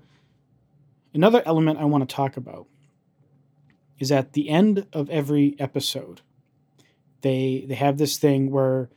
another 1.13 1.43
element 1.45 1.79
I 1.79 1.85
want 1.85 2.09
to 2.09 2.15
talk 2.15 2.37
about 2.37 2.67
is 3.99 4.13
at 4.13 4.33
the 4.33 4.49
end 4.49 4.87
of 4.93 5.09
every 5.11 5.57
episode, 5.59 6.21
they 7.23 7.65
they 7.69 7.75
have 7.75 7.99
this 7.99 8.19
thing 8.19 8.51
where 8.51 8.91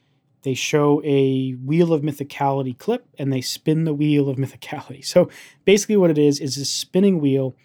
they 0.44 0.54
show 0.54 1.02
a 1.06 1.52
wheel 1.54 1.94
of 1.94 2.02
mythicality 2.02 2.78
clip 2.78 3.08
and 3.18 3.32
they 3.32 3.42
spin 3.42 3.86
the 3.86 3.94
wheel 3.94 4.30
of 4.30 4.38
mythicality. 4.38 5.06
So 5.14 5.30
basically, 5.66 5.98
what 5.98 6.10
it 6.12 6.18
is 6.18 6.40
is 6.40 6.58
a 6.58 6.66
spinning 6.66 7.20
wheel, 7.20 7.56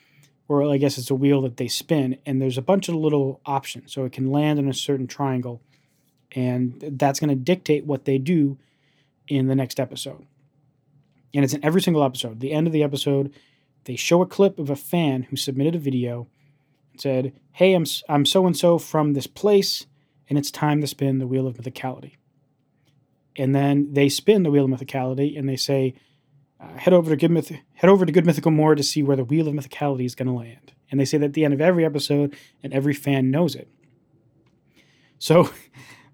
or 0.49 0.64
I 0.73 0.78
guess 0.78 0.97
it's 0.97 1.11
a 1.11 1.14
wheel 1.14 1.43
that 1.43 1.59
they 1.59 1.69
spin, 1.69 2.19
and 2.25 2.40
there's 2.40 2.59
a 2.59 2.62
bunch 2.62 2.88
of 2.88 2.95
little 2.95 3.40
options. 3.45 3.93
So 3.93 4.05
it 4.05 4.12
can 4.12 4.33
land 4.33 4.59
in 4.59 4.69
a 4.69 4.75
certain 4.75 5.07
triangle, 5.07 5.62
and 6.33 6.83
that's 6.93 7.21
going 7.21 7.31
to 7.31 7.37
dictate 7.37 7.85
what 7.85 8.07
they 8.07 8.19
do 8.19 8.59
in 9.28 9.47
the 9.47 9.55
next 9.55 9.78
episode. 9.78 10.26
And 11.35 11.45
it's 11.45 11.52
in 11.52 11.64
every 11.64 11.83
single 11.83 12.02
episode. 12.02 12.40
the 12.40 12.52
end 12.52 12.67
of 12.67 12.73
the 12.73 12.83
episode, 12.83 13.33
they 13.85 13.97
show 13.97 14.23
a 14.23 14.26
clip 14.26 14.59
of 14.59 14.71
a 14.71 14.76
fan 14.76 15.25
who 15.25 15.37
submitted 15.37 15.75
a 15.75 15.78
video 15.78 16.26
and 16.93 17.00
said, 17.00 17.35
Hey, 17.52 17.75
I'm, 17.75 17.85
I'm 18.09 18.25
so 18.25 18.47
and 18.47 18.57
so 18.57 18.78
from 18.78 19.12
this 19.12 19.26
place, 19.26 19.87
and 20.28 20.38
it's 20.38 20.50
time 20.50 20.81
to 20.81 20.87
spin 20.87 21.19
the 21.19 21.26
wheel 21.26 21.47
of 21.47 21.57
mythicality. 21.57 22.17
And 23.37 23.55
then 23.55 23.93
they 23.93 24.09
spin 24.09 24.43
the 24.43 24.50
wheel 24.50 24.64
of 24.64 24.71
mythicality 24.71 25.38
and 25.38 25.49
they 25.49 25.57
say, 25.57 25.95
uh, 26.61 26.77
head 26.77 26.93
over 26.93 27.11
to 27.11 27.17
good 27.17 27.31
myth- 27.31 27.61
head 27.75 27.91
over 27.91 28.05
to 28.05 28.12
good 28.12 28.27
mythical 28.27 28.50
more 28.50 28.75
to 28.75 28.83
see 28.83 29.03
where 29.03 29.17
the 29.17 29.25
wheel 29.25 29.49
of 29.49 29.55
mythicality 29.55 30.05
is 30.05 30.15
going 30.15 30.29
to 30.29 30.35
land. 30.35 30.73
And 30.91 30.99
they 30.99 31.05
say 31.05 31.19
that 31.19 31.27
at 31.27 31.33
the 31.35 31.45
end 31.45 31.55
of 31.55 31.61
every 31.61 31.85
episode 31.85 32.37
and 32.62 32.73
every 32.73 32.95
fan 32.95 33.31
knows 33.31 33.55
it. 33.55 33.69
So 35.19 35.50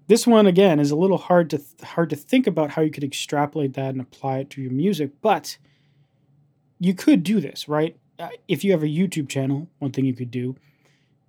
this 0.07 0.27
one 0.27 0.47
again 0.47 0.79
is 0.79 0.91
a 0.91 0.95
little 0.95 1.17
hard 1.17 1.49
to 1.51 1.57
th- 1.57 1.81
hard 1.81 2.09
to 2.09 2.15
think 2.15 2.47
about 2.47 2.71
how 2.71 2.81
you 2.81 2.91
could 2.91 3.03
extrapolate 3.03 3.73
that 3.73 3.89
and 3.89 4.01
apply 4.01 4.39
it 4.39 4.49
to 4.51 4.61
your 4.61 4.71
music 4.71 5.11
but 5.21 5.57
you 6.79 6.93
could 6.93 7.23
do 7.23 7.39
this 7.39 7.67
right? 7.67 7.97
Uh, 8.17 8.29
if 8.47 8.63
you 8.63 8.71
have 8.71 8.83
a 8.83 8.87
youtube 8.87 9.27
channel 9.27 9.67
one 9.79 9.91
thing 9.91 10.05
you 10.05 10.13
could 10.13 10.31
do 10.31 10.55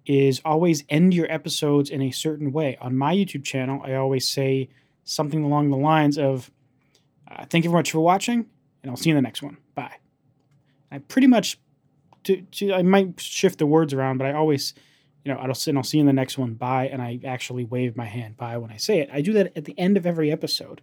is 0.05 0.41
always 0.45 0.85
end 0.89 1.13
your 1.13 1.31
episodes 1.33 1.91
in 1.91 2.01
a 2.01 2.13
certain 2.13 2.53
way. 2.53 2.77
On 2.81 2.97
my 2.97 3.15
youtube 3.15 3.45
channel 3.45 3.81
i 3.85 3.95
always 3.95 4.29
say 4.29 4.69
something 5.05 5.43
along 5.45 5.71
the 5.71 5.77
lines 5.77 6.19
of 6.19 6.51
uh, 7.31 7.45
thank 7.49 7.65
you 7.65 7.71
very 7.71 7.81
much 7.81 7.91
for 7.91 8.01
watching 8.01 8.47
and 8.87 8.93
i'll 8.93 8.97
see 8.97 9.11
you 9.11 9.17
in 9.17 9.23
the 9.23 9.27
next 9.27 9.43
one 9.43 9.57
bye 9.75 9.97
i 10.91 10.99
pretty 10.99 11.27
much 11.27 11.59
to, 12.25 12.41
to, 12.53 12.73
i 12.73 12.83
might 12.83 13.21
shift 13.21 13.59
the 13.59 13.67
words 13.67 13.93
around 13.93 14.19
but 14.19 14.27
i 14.27 14.33
always 14.33 14.75
you 15.27 15.35
know, 15.35 15.41
I'll, 15.41 15.53
and 15.67 15.77
I'll 15.77 15.83
see 15.83 15.97
you 15.97 16.03
in 16.03 16.07
the 16.07 16.13
next 16.13 16.39
one. 16.39 16.55
Bye. 16.55 16.87
And 16.87 17.03
I 17.03 17.19
actually 17.25 17.65
wave 17.65 17.97
my 17.97 18.05
hand 18.05 18.37
bye 18.37 18.57
when 18.59 18.71
I 18.71 18.77
say 18.77 19.01
it. 19.01 19.11
I 19.13 19.23
do 19.23 19.33
that 19.33 19.57
at 19.57 19.65
the 19.65 19.77
end 19.77 19.97
of 19.97 20.07
every 20.07 20.31
episode. 20.31 20.81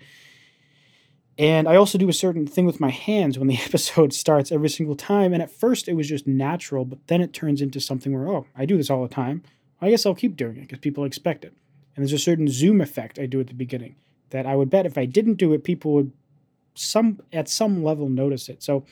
And 1.37 1.65
I 1.65 1.77
also 1.77 1.97
do 1.97 2.09
a 2.09 2.13
certain 2.13 2.45
thing 2.45 2.65
with 2.65 2.81
my 2.81 2.89
hands 2.89 3.39
when 3.39 3.47
the 3.47 3.57
episode 3.65 4.11
starts 4.11 4.51
every 4.51 4.67
single 4.67 4.97
time. 4.97 5.31
And 5.31 5.41
at 5.41 5.49
first 5.49 5.87
it 5.87 5.93
was 5.93 6.09
just 6.09 6.27
natural, 6.27 6.83
but 6.83 7.07
then 7.07 7.21
it 7.21 7.31
turns 7.31 7.61
into 7.61 7.79
something 7.79 8.13
where, 8.13 8.27
oh, 8.27 8.45
I 8.53 8.65
do 8.65 8.75
this 8.75 8.89
all 8.89 9.01
the 9.01 9.13
time. 9.13 9.43
I 9.79 9.89
guess 9.89 10.05
I'll 10.05 10.13
keep 10.13 10.35
doing 10.35 10.57
it 10.57 10.61
because 10.61 10.79
people 10.79 11.05
expect 11.05 11.45
it. 11.45 11.53
And 11.95 12.03
there's 12.03 12.11
a 12.11 12.19
certain 12.19 12.49
zoom 12.49 12.81
effect 12.81 13.19
I 13.19 13.27
do 13.27 13.39
at 13.39 13.47
the 13.47 13.53
beginning 13.53 13.95
that 14.31 14.45
I 14.45 14.57
would 14.57 14.69
bet 14.69 14.85
if 14.85 14.97
I 14.97 15.05
didn't 15.05 15.35
do 15.35 15.53
it, 15.53 15.63
people 15.63 15.93
would 15.93 16.11
some 16.73 17.21
at 17.31 17.47
some 17.49 17.83
level 17.83 18.09
notice 18.09 18.49
it. 18.49 18.63
So 18.63 18.85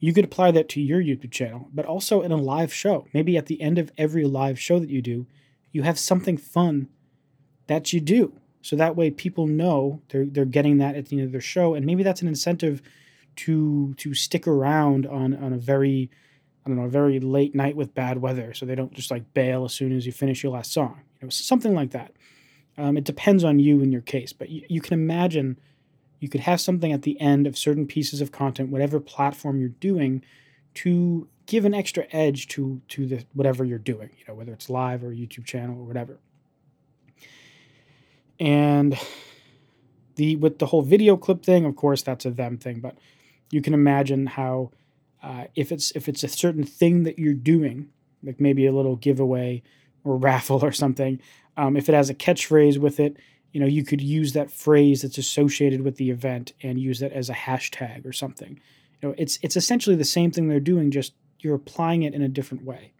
you 0.00 0.12
could 0.12 0.24
apply 0.24 0.52
that 0.52 0.68
to 0.70 0.80
your 0.80 1.02
YouTube 1.02 1.32
channel, 1.32 1.68
but 1.72 1.84
also 1.84 2.22
in 2.22 2.30
a 2.30 2.36
live 2.36 2.72
show. 2.72 3.06
Maybe 3.12 3.36
at 3.36 3.46
the 3.46 3.60
end 3.60 3.78
of 3.78 3.90
every 3.98 4.24
live 4.24 4.58
show 4.58 4.78
that 4.78 4.90
you 4.90 5.02
do, 5.02 5.26
you 5.72 5.82
have 5.82 5.98
something 5.98 6.36
fun 6.36 6.88
that 7.66 7.92
you 7.92 8.00
do. 8.00 8.32
So 8.62 8.76
that 8.76 8.96
way 8.96 9.10
people 9.10 9.46
know 9.46 10.02
they're 10.08 10.26
they're 10.26 10.44
getting 10.44 10.78
that 10.78 10.94
at 10.94 11.06
the 11.06 11.16
end 11.16 11.26
of 11.26 11.32
their 11.32 11.40
show. 11.40 11.74
And 11.74 11.86
maybe 11.86 12.02
that's 12.02 12.22
an 12.22 12.28
incentive 12.28 12.82
to 13.36 13.94
to 13.94 14.14
stick 14.14 14.46
around 14.46 15.06
on 15.06 15.34
on 15.34 15.52
a 15.52 15.58
very 15.58 16.10
I 16.64 16.70
don't 16.70 16.76
know, 16.76 16.84
a 16.84 16.90
very 16.90 17.18
late 17.18 17.54
night 17.54 17.76
with 17.76 17.94
bad 17.94 18.20
weather. 18.20 18.52
So 18.52 18.66
they 18.66 18.74
don't 18.74 18.92
just 18.92 19.10
like 19.10 19.32
bail 19.32 19.64
as 19.64 19.72
soon 19.72 19.96
as 19.96 20.04
you 20.04 20.12
finish 20.12 20.42
your 20.42 20.52
last 20.52 20.72
song. 20.72 21.00
You 21.20 21.26
know, 21.26 21.30
something 21.30 21.74
like 21.74 21.92
that. 21.92 22.12
Um, 22.76 22.96
it 22.96 23.04
depends 23.04 23.42
on 23.42 23.58
you 23.58 23.80
in 23.80 23.90
your 23.90 24.02
case, 24.02 24.32
but 24.32 24.50
you, 24.50 24.64
you 24.68 24.80
can 24.80 24.92
imagine 24.92 25.58
you 26.20 26.28
could 26.28 26.40
have 26.42 26.60
something 26.60 26.92
at 26.92 27.02
the 27.02 27.20
end 27.20 27.46
of 27.46 27.56
certain 27.56 27.86
pieces 27.86 28.20
of 28.20 28.32
content, 28.32 28.70
whatever 28.70 29.00
platform 29.00 29.60
you're 29.60 29.68
doing, 29.68 30.22
to 30.74 31.28
give 31.46 31.64
an 31.64 31.74
extra 31.74 32.06
edge 32.12 32.48
to 32.48 32.80
to 32.88 33.06
the 33.06 33.24
whatever 33.32 33.64
you're 33.64 33.78
doing, 33.78 34.10
you 34.18 34.24
know, 34.26 34.34
whether 34.34 34.52
it's 34.52 34.68
live 34.68 35.02
or 35.02 35.10
YouTube 35.10 35.44
channel 35.44 35.78
or 35.78 35.84
whatever. 35.84 36.18
And 38.38 38.98
the 40.16 40.36
with 40.36 40.58
the 40.58 40.66
whole 40.66 40.82
video 40.82 41.16
clip 41.16 41.42
thing, 41.42 41.64
of 41.64 41.76
course, 41.76 42.02
that's 42.02 42.26
a 42.26 42.30
them 42.30 42.58
thing, 42.58 42.80
but 42.80 42.98
you 43.50 43.62
can 43.62 43.74
imagine 43.74 44.26
how 44.26 44.70
uh, 45.22 45.44
if 45.54 45.72
it's 45.72 45.90
if 45.92 46.08
it's 46.08 46.22
a 46.22 46.28
certain 46.28 46.64
thing 46.64 47.04
that 47.04 47.18
you're 47.18 47.34
doing, 47.34 47.88
like 48.22 48.40
maybe 48.40 48.66
a 48.66 48.72
little 48.72 48.96
giveaway 48.96 49.62
or 50.04 50.16
raffle 50.16 50.60
or 50.64 50.72
something, 50.72 51.20
um, 51.56 51.76
if 51.76 51.88
it 51.88 51.94
has 51.94 52.10
a 52.10 52.14
catchphrase 52.14 52.78
with 52.78 53.00
it, 53.00 53.16
you 53.52 53.60
know, 53.60 53.66
you 53.66 53.84
could 53.84 54.00
use 54.00 54.32
that 54.32 54.50
phrase 54.50 55.02
that's 55.02 55.18
associated 55.18 55.82
with 55.82 55.96
the 55.96 56.10
event 56.10 56.52
and 56.62 56.78
use 56.78 57.00
that 57.00 57.12
as 57.12 57.30
a 57.30 57.34
hashtag 57.34 58.04
or 58.04 58.12
something. 58.12 58.60
You 59.00 59.08
know, 59.08 59.14
it's 59.16 59.38
it's 59.42 59.56
essentially 59.56 59.96
the 59.96 60.04
same 60.04 60.30
thing 60.30 60.48
they're 60.48 60.60
doing, 60.60 60.90
just 60.90 61.14
you're 61.40 61.54
applying 61.54 62.02
it 62.02 62.14
in 62.14 62.22
a 62.22 62.28
different 62.28 62.64
way. 62.64 62.92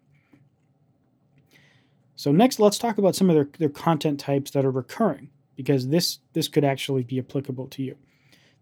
So 2.17 2.33
next, 2.33 2.59
let's 2.59 2.79
talk 2.79 2.99
about 2.99 3.15
some 3.15 3.31
of 3.31 3.37
their, 3.37 3.49
their 3.59 3.69
content 3.69 4.19
types 4.19 4.51
that 4.53 4.65
are 4.65 4.71
recurring, 4.71 5.31
because 5.57 5.89
this 5.89 6.19
this 6.33 6.49
could 6.49 6.65
actually 6.65 7.03
be 7.03 7.19
applicable 7.19 7.69
to 7.69 7.83
you. 7.83 7.97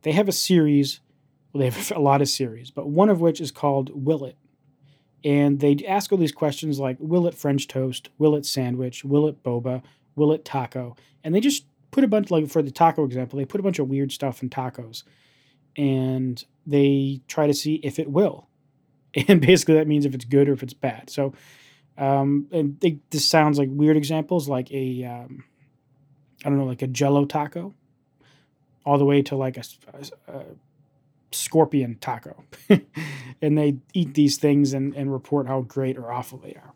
They 0.03 0.13
have 0.13 0.29
a 0.29 0.33
series, 0.33 1.01
well, 1.53 1.61
they 1.61 1.71
have 1.71 1.93
a 1.97 2.01
lot 2.01 2.21
of 2.21 2.29
series, 2.29 2.71
but 2.71 2.89
one 2.89 3.09
of 3.09 3.21
which 3.21 3.41
is 3.41 3.51
called 3.51 3.91
Will 3.95 4.25
It. 4.25 4.37
And 5.25 5.61
they 5.61 5.77
ask 5.89 6.13
all 6.13 6.19
these 6.19 6.33
questions 6.33 6.79
like 6.79 6.97
Will 7.01 7.27
it 7.27 7.35
French 7.35 7.69
toast? 7.69 8.11
Will 8.19 8.37
it 8.37 8.47
sandwich? 8.47 9.05
Will 9.05 9.27
it 9.27 9.43
boba? 9.43 9.83
Will 10.15 10.33
it 10.33 10.45
taco? 10.45 10.97
And 11.23 11.35
they 11.35 11.41
just 11.41 11.65
put 11.91 12.05
a 12.05 12.09
bunch 12.09 12.31
like 12.31 12.49
for 12.49 12.63
the 12.63 12.71
taco 12.71 13.05
example, 13.05 13.39
they 13.39 13.45
put 13.45 13.61
a 13.61 13.63
bunch 13.63 13.79
of 13.79 13.89
weird 13.89 14.13
stuff 14.13 14.43
in 14.43 14.51
tacos, 14.51 15.03
and 15.77 16.45
they 16.67 17.21
try 17.29 17.47
to 17.47 17.55
see 17.55 17.77
if 17.77 17.99
it 17.99 18.11
will, 18.11 18.49
and 19.29 19.41
basically 19.41 19.75
that 19.75 19.89
means 19.89 20.07
if 20.07 20.15
it's 20.15 20.25
good 20.25 20.49
or 20.49 20.53
if 20.53 20.63
it's 20.63 20.75
bad. 20.75 21.11
So, 21.11 21.33
um, 21.99 22.47
and 22.53 22.79
they, 22.81 22.99
this 23.11 23.29
sounds 23.29 23.59
like 23.59 23.69
weird 23.71 23.97
examples, 23.97 24.49
like 24.49 24.71
a 24.73 25.05
um, 25.05 25.45
I 26.45 26.49
don't 26.49 26.59
know, 26.59 26.65
like 26.65 26.83
a 26.83 26.87
Jello 26.87 27.25
taco, 27.25 27.75
all 28.85 28.99
the 28.99 29.05
way 29.05 29.23
to 29.23 29.37
like 29.37 29.57
a, 29.57 29.65
a, 29.95 30.33
a 30.37 30.45
scorpion 31.33 31.97
taco, 32.01 32.45
and 33.43 33.59
they 33.59 33.79
eat 33.95 34.15
these 34.15 34.37
things 34.37 34.73
and, 34.73 34.95
and 34.95 35.13
report 35.13 35.49
how 35.49 35.63
great 35.63 35.97
or 35.97 36.13
awful 36.13 36.39
they 36.39 36.55
are. 36.55 36.73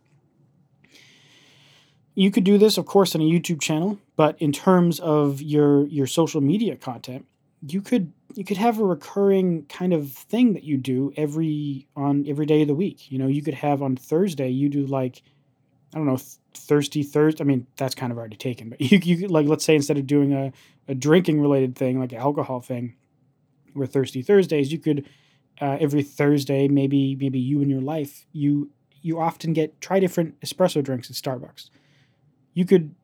You 2.21 2.31
could 2.31 2.45
do 2.45 2.59
this, 2.59 2.77
of 2.77 2.85
course, 2.85 3.15
on 3.15 3.23
a 3.23 3.25
YouTube 3.25 3.62
channel, 3.62 3.99
but 4.15 4.37
in 4.43 4.53
terms 4.53 5.00
of 5.00 5.41
your 5.41 5.87
your 5.87 6.07
social 6.07 6.43
media 6.43 6.77
content, 6.77 7.25
you 7.67 7.81
could 7.81 8.12
you 8.35 8.45
could 8.45 8.59
have 8.59 8.79
a 8.79 8.85
recurring 8.85 9.65
kind 9.71 9.95
of 9.95 10.12
thing 10.12 10.53
that 10.53 10.62
you 10.62 10.77
do 10.77 11.15
every 11.17 11.89
on 11.97 12.27
every 12.29 12.45
day 12.45 12.61
of 12.61 12.69
the 12.69 12.75
week. 12.75 13.11
You 13.11 13.19
know, 13.19 13.27
you 13.27 13.41
could 13.41 13.55
have 13.55 13.81
on 13.81 13.97
Thursday 13.97 14.50
you 14.50 14.69
do 14.69 14.85
like 14.85 15.23
I 15.95 15.97
don't 15.97 16.07
know 16.07 16.19
thirsty 16.53 17.03
Thursday. 17.03 17.43
I 17.43 17.47
mean, 17.47 17.67
that's 17.79 17.95
kind 17.95 18.12
of 18.12 18.19
already 18.19 18.37
taken, 18.37 18.69
but 18.69 18.81
you 18.93 19.00
you 19.03 19.17
could, 19.17 19.31
like 19.31 19.47
let's 19.47 19.65
say 19.65 19.75
instead 19.75 19.97
of 19.97 20.07
doing 20.07 20.35
a 20.35 20.53
a 20.89 20.95
drinking 20.95 21.41
related 21.41 21.75
thing 21.75 21.99
like 21.99 22.12
an 22.12 22.19
alcohol 22.19 22.61
thing, 22.61 22.97
where 23.73 23.87
thirsty 23.87 24.21
Thursdays, 24.21 24.71
you 24.71 24.79
could 24.79 25.09
uh, 25.59 25.79
every 25.81 26.03
Thursday 26.03 26.69
maybe 26.69 27.17
maybe 27.17 27.39
you 27.39 27.62
in 27.62 27.71
your 27.71 27.81
life 27.81 28.27
you 28.31 28.69
you 29.00 29.19
often 29.19 29.55
get 29.55 29.81
try 29.81 29.99
different 29.99 30.39
espresso 30.43 30.85
drinks 30.85 31.09
at 31.09 31.17
Starbucks 31.17 31.71
you 32.61 32.67
could 32.67 32.95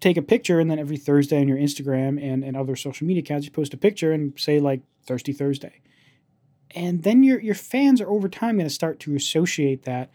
take 0.00 0.16
a 0.16 0.22
picture 0.22 0.58
and 0.58 0.68
then 0.68 0.78
every 0.78 0.96
Thursday 0.96 1.40
on 1.40 1.46
your 1.46 1.56
Instagram 1.56 2.20
and, 2.20 2.42
and 2.42 2.56
other 2.56 2.74
social 2.74 3.06
media 3.06 3.22
accounts, 3.22 3.46
you 3.46 3.52
post 3.52 3.72
a 3.72 3.76
picture 3.76 4.12
and 4.12 4.38
say 4.38 4.58
like 4.58 4.80
Thirsty 5.06 5.32
Thursday. 5.32 5.80
And 6.74 7.04
then 7.04 7.22
your 7.22 7.40
your 7.40 7.54
fans 7.54 8.00
are 8.00 8.10
over 8.10 8.28
time 8.28 8.56
going 8.56 8.68
to 8.68 8.74
start 8.74 8.98
to 9.00 9.14
associate 9.14 9.84
that 9.84 10.12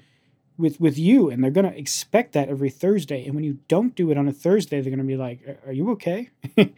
with 0.58 0.82
with 0.82 0.98
you 0.98 1.30
and 1.30 1.42
they're 1.42 1.50
going 1.50 1.72
to 1.72 1.80
expect 1.80 2.34
that 2.34 2.50
every 2.50 2.70
Thursday. 2.70 3.26
And 3.26 3.36
when 3.36 3.46
you 3.46 3.60
don't 3.70 3.96
do 3.96 4.12
it 4.12 4.18
on 4.18 4.28
a 4.28 4.34
Thursday 4.34 4.82
they're 4.82 4.92
going 4.92 5.00
to 5.00 5.06
be 5.06 5.16
like 5.16 5.40
are 5.66 5.74
you 5.74 5.92
okay? 5.92 6.30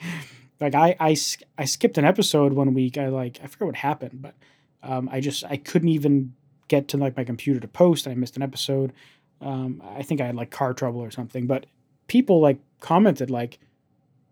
Like 0.62 0.76
I, 0.76 0.96
I 1.00 1.18
I 1.58 1.66
skipped 1.66 1.98
an 1.98 2.06
episode 2.06 2.54
one 2.54 2.76
week 2.76 2.96
I 2.98 3.08
like 3.08 3.40
I 3.44 3.48
forget 3.48 3.66
what 3.66 3.76
happened 3.78 4.22
but 4.22 4.36
um, 4.84 5.10
I 5.12 5.20
just 5.20 5.44
I 5.44 5.58
couldn't 5.58 5.90
even 5.90 6.34
get 6.68 6.88
to 6.90 6.98
like 6.98 7.18
my 7.18 7.24
computer 7.24 7.60
to 7.60 7.68
post 7.68 8.06
and 8.06 8.14
I 8.14 8.16
missed 8.16 8.38
an 8.38 8.44
episode. 8.44 8.94
Um, 9.42 9.82
I 9.98 10.04
think 10.04 10.22
I 10.22 10.28
had 10.28 10.36
like 10.36 10.52
car 10.52 10.76
trouble 10.76 11.02
or 11.02 11.10
something 11.10 11.48
but 11.48 11.66
people 12.12 12.40
like 12.40 12.60
commented 12.80 13.30
like 13.30 13.60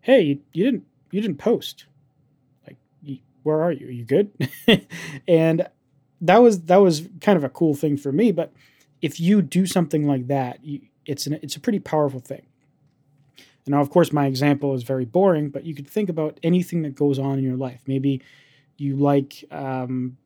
hey 0.00 0.20
you, 0.20 0.38
you 0.52 0.64
didn't 0.64 0.84
you 1.10 1.20
didn't 1.20 1.38
post 1.38 1.86
like 2.66 2.76
where 3.42 3.60
are 3.62 3.72
you 3.72 3.86
are 3.88 3.96
you 4.00 4.04
good 4.04 4.30
and 5.28 5.66
that 6.20 6.38
was 6.38 6.62
that 6.62 6.76
was 6.76 7.08
kind 7.20 7.36
of 7.36 7.44
a 7.44 7.48
cool 7.48 7.74
thing 7.74 7.96
for 7.96 8.12
me 8.12 8.32
but 8.32 8.52
if 9.02 9.20
you 9.20 9.42
do 9.42 9.66
something 9.66 10.06
like 10.06 10.26
that, 10.28 10.64
you, 10.64 10.80
it's 11.06 11.26
an, 11.26 11.38
it's 11.42 11.56
a 11.56 11.60
pretty 11.60 11.78
powerful 11.78 12.20
thing. 12.20 12.42
Now, 13.66 13.80
of 13.80 13.90
course, 13.90 14.12
my 14.12 14.26
example 14.26 14.74
is 14.74 14.82
very 14.82 15.04
boring, 15.04 15.50
but 15.50 15.64
you 15.64 15.74
could 15.74 15.88
think 15.88 16.08
about 16.08 16.40
anything 16.42 16.82
that 16.82 16.94
goes 16.94 17.18
on 17.18 17.38
in 17.38 17.44
your 17.44 17.56
life. 17.56 17.82
Maybe 17.86 18.20
you 18.78 18.96
like 18.96 19.44
um, 19.52 20.16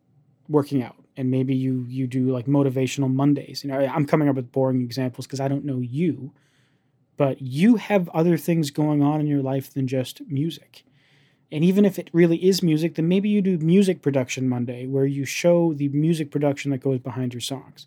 working 0.48 0.82
out, 0.82 0.96
and 1.16 1.30
maybe 1.30 1.54
you 1.54 1.84
you 1.88 2.06
do 2.06 2.30
like 2.30 2.46
motivational 2.46 3.12
Mondays. 3.12 3.62
You 3.62 3.70
know, 3.70 3.78
I'm 3.78 4.06
coming 4.06 4.28
up 4.28 4.36
with 4.36 4.50
boring 4.50 4.80
examples 4.80 5.26
because 5.26 5.40
I 5.40 5.48
don't 5.48 5.64
know 5.64 5.78
you, 5.78 6.32
but 7.16 7.40
you 7.40 7.76
have 7.76 8.08
other 8.10 8.36
things 8.36 8.70
going 8.70 9.02
on 9.02 9.20
in 9.20 9.26
your 9.26 9.42
life 9.42 9.72
than 9.72 9.86
just 9.86 10.20
music. 10.28 10.84
And 11.52 11.64
even 11.64 11.84
if 11.84 11.98
it 11.98 12.10
really 12.12 12.44
is 12.44 12.62
music, 12.62 12.96
then 12.96 13.06
maybe 13.06 13.28
you 13.28 13.40
do 13.40 13.58
music 13.58 14.02
production 14.02 14.48
Monday, 14.48 14.86
where 14.86 15.06
you 15.06 15.24
show 15.24 15.72
the 15.72 15.88
music 15.88 16.30
production 16.30 16.70
that 16.72 16.78
goes 16.78 16.98
behind 16.98 17.32
your 17.32 17.40
songs. 17.40 17.86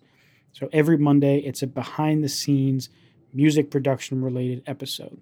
So 0.53 0.69
every 0.71 0.97
Monday, 0.97 1.39
it's 1.39 1.61
a 1.61 1.67
behind 1.67 2.23
the 2.23 2.29
scenes 2.29 2.89
music 3.33 3.69
production 3.69 4.23
related 4.23 4.63
episode. 4.65 5.19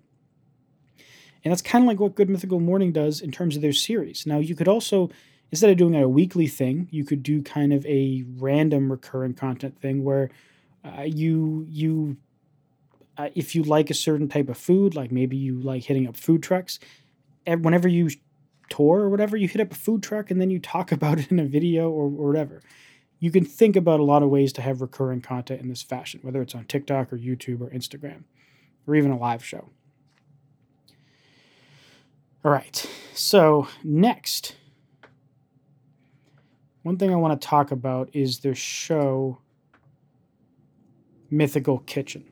And 1.44 1.52
that's 1.52 1.62
kind 1.62 1.84
of 1.84 1.88
like 1.88 2.00
what 2.00 2.16
Good 2.16 2.30
Mythical 2.30 2.60
Morning 2.60 2.92
does 2.92 3.22
in 3.22 3.32
terms 3.32 3.56
of 3.56 3.62
their 3.62 3.74
series. 3.74 4.26
Now, 4.26 4.40
you 4.40 4.56
could 4.56 4.68
also, 4.68 5.10
instead 5.52 5.70
of 5.70 5.78
doing 5.78 5.96
a 5.96 6.10
weekly 6.10 6.48
thing, 6.48 6.88
you 6.92 7.04
could 7.04 7.22
do 7.22 7.42
kind 7.44 7.74
of 7.74 7.86
a 7.86 8.24
random 8.38 8.92
recurring 8.92 9.34
content 9.34 9.80
thing 9.80 10.04
where 10.04 10.30
uh, 10.84 11.02
you, 11.02 11.66
you, 11.70 12.18
uh, 13.18 13.30
if 13.36 13.56
you 13.56 13.64
like 13.64 13.90
a 13.90 13.94
certain 13.94 14.28
type 14.28 14.50
of 14.50 14.58
food, 14.58 14.96
like 14.96 15.12
maybe 15.12 15.38
you 15.38 15.60
like 15.62 15.84
hitting 15.84 16.08
up 16.08 16.18
food 16.18 16.44
trucks, 16.44 16.80
whenever 17.46 17.88
you 17.88 18.10
tour 18.70 19.02
or 19.02 19.10
whatever, 19.10 19.38
you 19.38 19.48
hit 19.48 19.62
up 19.62 19.72
a 19.72 19.76
food 19.76 20.02
truck 20.04 20.32
and 20.32 20.42
then 20.42 20.50
you 20.50 20.60
talk 20.60 20.92
about 20.94 21.20
it 21.20 21.32
in 21.32 21.40
a 21.40 21.46
video 21.46 21.90
or, 21.90 22.06
or 22.06 22.28
whatever 22.28 22.62
you 23.20 23.32
can 23.32 23.46
think 23.46 23.76
about 23.76 24.00
a 24.00 24.04
lot 24.04 24.24
of 24.24 24.30
ways 24.30 24.54
to 24.54 24.62
have 24.62 24.82
recurring 24.82 25.22
content 25.22 25.62
in 25.62 25.70
this 25.70 25.82
fashion, 25.82 26.20
whether 26.24 26.42
it's 26.42 26.56
on 26.56 26.66
TikTok 26.66 27.12
or 27.12 27.18
YouTube 27.18 27.62
or 27.62 27.70
Instagram 27.70 28.24
or 28.86 28.96
even 28.96 29.12
a 29.12 29.18
live 29.18 29.44
show. 29.44 29.70
All 32.44 32.52
right, 32.52 32.88
so 33.14 33.68
next, 33.84 34.56
one 36.84 36.98
thing 36.98 37.12
I 37.12 37.16
want 37.16 37.42
to 37.42 37.48
talk 37.48 37.72
about 37.72 38.10
is 38.14 38.40
their 38.40 38.54
show 38.54 39.40
Mythical 41.32 41.80
Kitchen. 41.80 42.26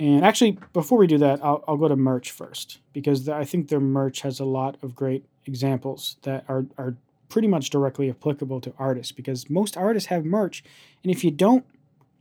And 0.00 0.24
actually, 0.24 0.58
before 0.72 0.96
we 0.96 1.06
do 1.06 1.18
that, 1.18 1.44
I'll, 1.44 1.62
I'll 1.68 1.76
go 1.76 1.86
to 1.86 1.94
merch 1.94 2.30
first 2.30 2.78
because 2.94 3.28
I 3.28 3.44
think 3.44 3.68
their 3.68 3.80
merch 3.80 4.22
has 4.22 4.40
a 4.40 4.46
lot 4.46 4.78
of 4.82 4.94
great 4.94 5.26
examples 5.44 6.16
that 6.22 6.42
are, 6.48 6.64
are 6.78 6.96
pretty 7.28 7.46
much 7.46 7.68
directly 7.68 8.08
applicable 8.08 8.62
to 8.62 8.72
artists 8.78 9.12
because 9.12 9.50
most 9.50 9.76
artists 9.76 10.08
have 10.08 10.24
merch. 10.24 10.64
And 11.04 11.12
if 11.12 11.22
you 11.22 11.30
don't, 11.30 11.66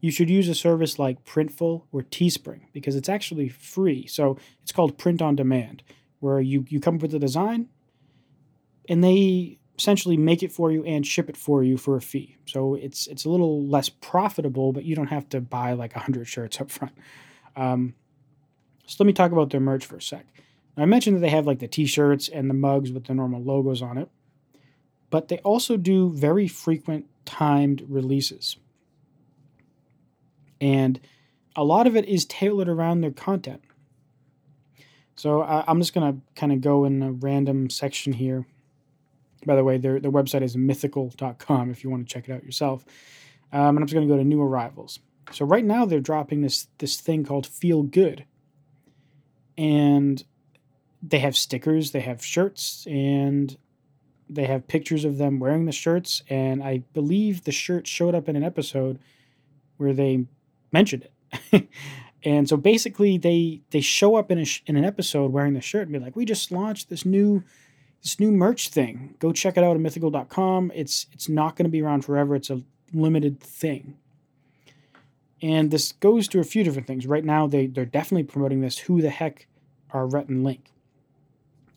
you 0.01 0.11
should 0.11 0.29
use 0.29 0.49
a 0.49 0.55
service 0.55 0.99
like 0.99 1.23
Printful 1.23 1.83
or 1.93 2.01
Teespring 2.01 2.63
because 2.73 2.97
it's 2.97 3.07
actually 3.07 3.47
free. 3.47 4.05
So 4.07 4.37
it's 4.61 4.73
called 4.73 4.97
print 4.97 5.21
on 5.21 5.37
demand, 5.37 5.81
where 6.19 6.41
you, 6.41 6.65
you 6.67 6.81
come 6.81 6.95
up 6.95 7.01
with 7.01 7.11
the 7.11 7.19
design 7.19 7.69
and 8.89 9.01
they 9.01 9.57
essentially 9.77 10.17
make 10.17 10.43
it 10.43 10.51
for 10.51 10.69
you 10.69 10.83
and 10.83 11.07
ship 11.07 11.29
it 11.29 11.37
for 11.37 11.63
you 11.63 11.77
for 11.77 11.95
a 11.95 12.01
fee. 12.01 12.35
So 12.45 12.75
it's 12.75 13.07
it's 13.07 13.23
a 13.23 13.29
little 13.29 13.65
less 13.65 13.87
profitable, 13.87 14.73
but 14.73 14.83
you 14.83 14.97
don't 14.97 15.07
have 15.07 15.29
to 15.29 15.39
buy 15.39 15.71
like 15.71 15.95
100 15.95 16.27
shirts 16.27 16.59
up 16.59 16.69
front. 16.69 16.93
Um, 17.59 17.95
so 18.85 19.03
let 19.03 19.07
me 19.07 19.13
talk 19.13 19.31
about 19.31 19.49
their 19.49 19.59
merch 19.59 19.85
for 19.85 19.97
a 19.97 20.01
sec. 20.01 20.25
I 20.77 20.85
mentioned 20.85 21.17
that 21.17 21.21
they 21.21 21.29
have 21.29 21.45
like 21.45 21.59
the 21.59 21.67
t-shirts 21.67 22.29
and 22.29 22.49
the 22.49 22.53
mugs 22.53 22.91
with 22.91 23.05
the 23.05 23.13
normal 23.13 23.43
logos 23.43 23.81
on 23.81 23.97
it 23.97 24.09
but 25.09 25.27
they 25.27 25.37
also 25.39 25.77
do 25.77 26.11
very 26.11 26.47
frequent 26.47 27.07
timed 27.25 27.83
releases. 27.87 28.57
And 30.61 30.99
a 31.55 31.63
lot 31.63 31.87
of 31.87 31.95
it 31.95 32.05
is 32.05 32.25
tailored 32.25 32.69
around 32.69 33.01
their 33.01 33.11
content. 33.11 33.61
So 35.15 35.41
I, 35.41 35.69
am 35.69 35.79
just 35.79 35.93
going 35.93 36.13
to 36.13 36.21
kind 36.35 36.51
of 36.51 36.61
go 36.61 36.85
in 36.85 37.01
a 37.01 37.11
random 37.11 37.69
section 37.69 38.13
here. 38.13 38.45
By 39.45 39.55
the 39.55 39.63
way, 39.63 39.77
their, 39.77 39.99
their 39.99 40.11
website 40.11 40.43
is 40.43 40.55
mythical.com 40.55 41.71
if 41.71 41.83
you 41.83 41.89
want 41.89 42.07
to 42.07 42.13
check 42.13 42.29
it 42.29 42.33
out 42.33 42.43
yourself. 42.43 42.85
Um, 43.51 43.69
and 43.69 43.79
I'm 43.79 43.85
just 43.85 43.93
going 43.93 44.07
to 44.07 44.13
go 44.13 44.17
to 44.17 44.23
new 44.23 44.41
arrivals. 44.41 44.99
So 45.31 45.45
right 45.45 45.65
now 45.65 45.85
they're 45.85 45.99
dropping 45.99 46.41
this 46.41 46.67
this 46.77 46.99
thing 46.99 47.23
called 47.23 47.45
Feel 47.45 47.83
Good. 47.83 48.25
And 49.57 50.23
they 51.01 51.19
have 51.19 51.35
stickers, 51.35 51.91
they 51.91 52.01
have 52.01 52.23
shirts, 52.23 52.85
and 52.87 53.57
they 54.29 54.45
have 54.45 54.67
pictures 54.67 55.05
of 55.05 55.17
them 55.17 55.39
wearing 55.39 55.65
the 55.65 55.71
shirts, 55.71 56.23
and 56.29 56.63
I 56.63 56.83
believe 56.93 57.43
the 57.43 57.51
shirt 57.51 57.87
showed 57.87 58.13
up 58.13 58.29
in 58.29 58.35
an 58.35 58.43
episode 58.43 58.99
where 59.77 59.93
they 59.93 60.25
mentioned 60.71 61.07
it. 61.51 61.67
and 62.23 62.47
so 62.47 62.55
basically, 62.55 63.17
they 63.17 63.61
they 63.71 63.81
show 63.81 64.15
up 64.15 64.31
in 64.31 64.39
a 64.39 64.45
in 64.67 64.77
an 64.77 64.85
episode 64.85 65.31
wearing 65.31 65.53
the 65.53 65.61
shirt 65.61 65.83
and 65.83 65.93
be 65.93 65.99
like, 65.99 66.15
"We 66.15 66.25
just 66.25 66.51
launched 66.51 66.89
this 66.89 67.05
new." 67.05 67.43
This 68.01 68.17
new 68.17 68.31
merch 68.31 68.69
thing. 68.69 69.15
Go 69.19 69.33
check 69.33 69.57
it 69.57 69.63
out 69.65 69.75
at 69.75 69.81
mythical.com. 69.81 70.71
It's 70.73 71.07
it's 71.11 71.27
not 71.27 71.57
going 71.57 71.65
to 71.65 71.69
be 71.69 71.81
around 71.81 72.05
forever. 72.05 72.33
It's 72.33 72.49
a 72.49 72.61
limited 72.93 73.41
thing. 73.41 73.97
And 75.41 75.71
this 75.71 75.93
goes 75.93 76.27
to 76.29 76.39
a 76.39 76.43
few 76.43 76.63
different 76.63 76.87
things. 76.87 77.07
Right 77.07 77.23
now, 77.23 77.47
they, 77.47 77.67
they're 77.67 77.85
definitely 77.85 78.23
promoting 78.23 78.61
this 78.61 78.79
Who 78.79 79.01
the 79.01 79.09
Heck 79.09 79.47
are 79.91 80.05
Rhett 80.05 80.29
and 80.29 80.43
Link. 80.43 80.71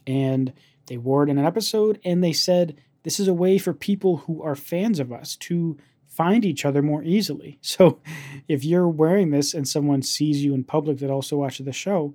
And 0.06 0.52
they 0.86 0.96
wore 0.96 1.22
it 1.22 1.30
in 1.30 1.38
an 1.38 1.44
episode 1.44 2.00
and 2.04 2.22
they 2.22 2.32
said 2.32 2.76
this 3.04 3.20
is 3.20 3.28
a 3.28 3.34
way 3.34 3.58
for 3.58 3.72
people 3.72 4.18
who 4.18 4.42
are 4.42 4.54
fans 4.54 4.98
of 4.98 5.12
us 5.12 5.36
to 5.36 5.76
find 6.06 6.44
each 6.44 6.64
other 6.64 6.82
more 6.82 7.02
easily. 7.02 7.58
So 7.62 8.00
if 8.48 8.64
you're 8.64 8.88
wearing 8.88 9.30
this 9.30 9.54
and 9.54 9.66
someone 9.66 10.02
sees 10.02 10.44
you 10.44 10.54
in 10.54 10.64
public 10.64 10.98
that 10.98 11.10
also 11.10 11.38
watches 11.38 11.64
the 11.64 11.72
show, 11.72 12.14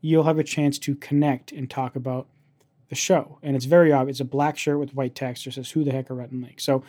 you'll 0.00 0.24
have 0.24 0.38
a 0.38 0.44
chance 0.44 0.78
to 0.80 0.94
connect 0.94 1.52
and 1.52 1.68
talk 1.68 1.96
about 1.96 2.26
the 2.88 2.94
show. 2.94 3.38
And 3.42 3.56
it's 3.56 3.64
very 3.64 3.92
obvious. 3.92 4.16
It's 4.16 4.20
a 4.20 4.24
black 4.24 4.56
shirt 4.56 4.78
with 4.78 4.94
white 4.94 5.14
text 5.14 5.44
that 5.44 5.52
says, 5.52 5.70
Who 5.72 5.84
the 5.84 5.92
heck 5.92 6.10
are 6.10 6.14
Rhett 6.14 6.30
and 6.30 6.42
Link? 6.42 6.60
So 6.60 6.84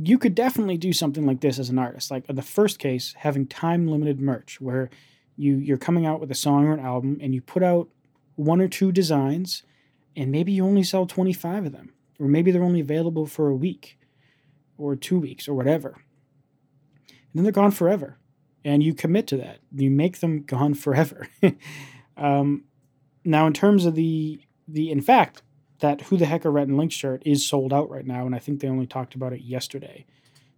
you 0.00 0.16
could 0.16 0.34
definitely 0.34 0.76
do 0.76 0.92
something 0.92 1.26
like 1.26 1.40
this 1.40 1.58
as 1.58 1.70
an 1.70 1.78
artist. 1.78 2.10
Like 2.10 2.26
the 2.28 2.42
first 2.42 2.78
case, 2.78 3.14
having 3.18 3.46
time 3.46 3.88
limited 3.88 4.20
merch 4.20 4.60
where 4.60 4.90
you, 5.36 5.56
you're 5.56 5.76
coming 5.76 6.06
out 6.06 6.20
with 6.20 6.30
a 6.30 6.36
song 6.36 6.66
or 6.66 6.72
an 6.72 6.80
album 6.80 7.18
and 7.20 7.34
you 7.34 7.40
put 7.40 7.62
out 7.64 7.88
one 8.36 8.60
or 8.60 8.68
two 8.68 8.92
designs 8.92 9.64
and 10.14 10.30
maybe 10.30 10.52
you 10.52 10.64
only 10.64 10.84
sell 10.84 11.06
25 11.06 11.66
of 11.66 11.72
them, 11.72 11.92
or 12.20 12.28
maybe 12.28 12.50
they're 12.50 12.62
only 12.62 12.80
available 12.80 13.26
for 13.26 13.48
a 13.48 13.56
week 13.56 13.98
or 14.76 14.94
two 14.94 15.18
weeks 15.18 15.48
or 15.48 15.54
whatever. 15.54 15.96
And 17.08 17.34
then 17.34 17.42
they're 17.42 17.52
gone 17.52 17.72
forever. 17.72 18.18
And 18.64 18.82
you 18.82 18.94
commit 18.94 19.26
to 19.28 19.36
that. 19.38 19.58
You 19.74 19.90
make 19.90 20.20
them 20.20 20.44
gone 20.44 20.74
forever. 20.74 21.28
um, 22.16 22.64
now, 23.24 23.46
in 23.46 23.52
terms 23.52 23.84
of 23.84 23.94
the 23.94 24.40
the 24.66 24.90
in 24.90 25.00
fact, 25.00 25.42
that 25.80 26.02
who 26.02 26.16
the 26.16 26.26
heck 26.26 26.44
are 26.44 26.50
Rhett 26.50 26.68
and 26.68 26.76
Link 26.76 26.92
shirt 26.92 27.22
is 27.24 27.46
sold 27.46 27.72
out 27.72 27.90
right 27.90 28.06
now, 28.06 28.26
and 28.26 28.34
I 28.34 28.38
think 28.38 28.60
they 28.60 28.68
only 28.68 28.86
talked 28.86 29.14
about 29.14 29.32
it 29.32 29.42
yesterday. 29.42 30.04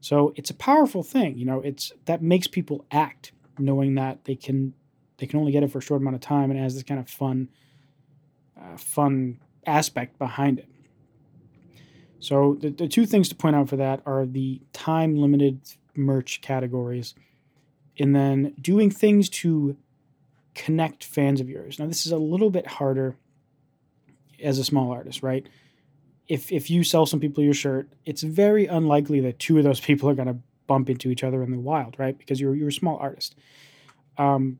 So 0.00 0.32
it's 0.36 0.50
a 0.50 0.54
powerful 0.54 1.02
thing, 1.02 1.36
you 1.36 1.44
know. 1.44 1.60
It's 1.60 1.92
that 2.06 2.22
makes 2.22 2.46
people 2.46 2.84
act, 2.90 3.32
knowing 3.58 3.94
that 3.96 4.24
they 4.24 4.34
can 4.34 4.74
they 5.18 5.26
can 5.26 5.38
only 5.38 5.52
get 5.52 5.62
it 5.62 5.70
for 5.70 5.78
a 5.78 5.82
short 5.82 6.00
amount 6.00 6.16
of 6.16 6.22
time, 6.22 6.50
and 6.50 6.58
it 6.58 6.62
has 6.62 6.74
this 6.74 6.82
kind 6.82 6.98
of 6.98 7.08
fun, 7.08 7.48
uh, 8.58 8.76
fun 8.76 9.38
aspect 9.66 10.18
behind 10.18 10.58
it. 10.58 10.68
So 12.18 12.56
the, 12.60 12.70
the 12.70 12.88
two 12.88 13.06
things 13.06 13.28
to 13.30 13.34
point 13.34 13.56
out 13.56 13.68
for 13.68 13.76
that 13.76 14.02
are 14.06 14.26
the 14.26 14.60
time 14.72 15.16
limited 15.16 15.60
merch 15.94 16.40
categories 16.40 17.14
and 17.98 18.14
then 18.14 18.54
doing 18.60 18.90
things 18.90 19.28
to 19.28 19.76
connect 20.54 21.04
fans 21.04 21.40
of 21.40 21.48
yours. 21.48 21.78
Now 21.78 21.86
this 21.86 22.06
is 22.06 22.12
a 22.12 22.18
little 22.18 22.50
bit 22.50 22.66
harder 22.66 23.16
as 24.42 24.58
a 24.58 24.64
small 24.64 24.90
artist, 24.90 25.22
right? 25.22 25.48
If 26.28 26.52
if 26.52 26.70
you 26.70 26.84
sell 26.84 27.06
some 27.06 27.20
people 27.20 27.42
your 27.42 27.54
shirt, 27.54 27.88
it's 28.04 28.22
very 28.22 28.66
unlikely 28.66 29.20
that 29.20 29.38
two 29.38 29.58
of 29.58 29.64
those 29.64 29.80
people 29.88 30.08
are 30.08 30.14
going 30.14 30.28
to 30.28 30.38
bump 30.66 30.88
into 30.88 31.10
each 31.10 31.24
other 31.24 31.42
in 31.42 31.50
the 31.50 31.58
wild, 31.58 31.96
right? 31.98 32.16
Because 32.16 32.40
you're 32.40 32.54
you're 32.54 32.68
a 32.68 32.72
small 32.72 32.96
artist. 32.98 33.34
Um, 34.18 34.58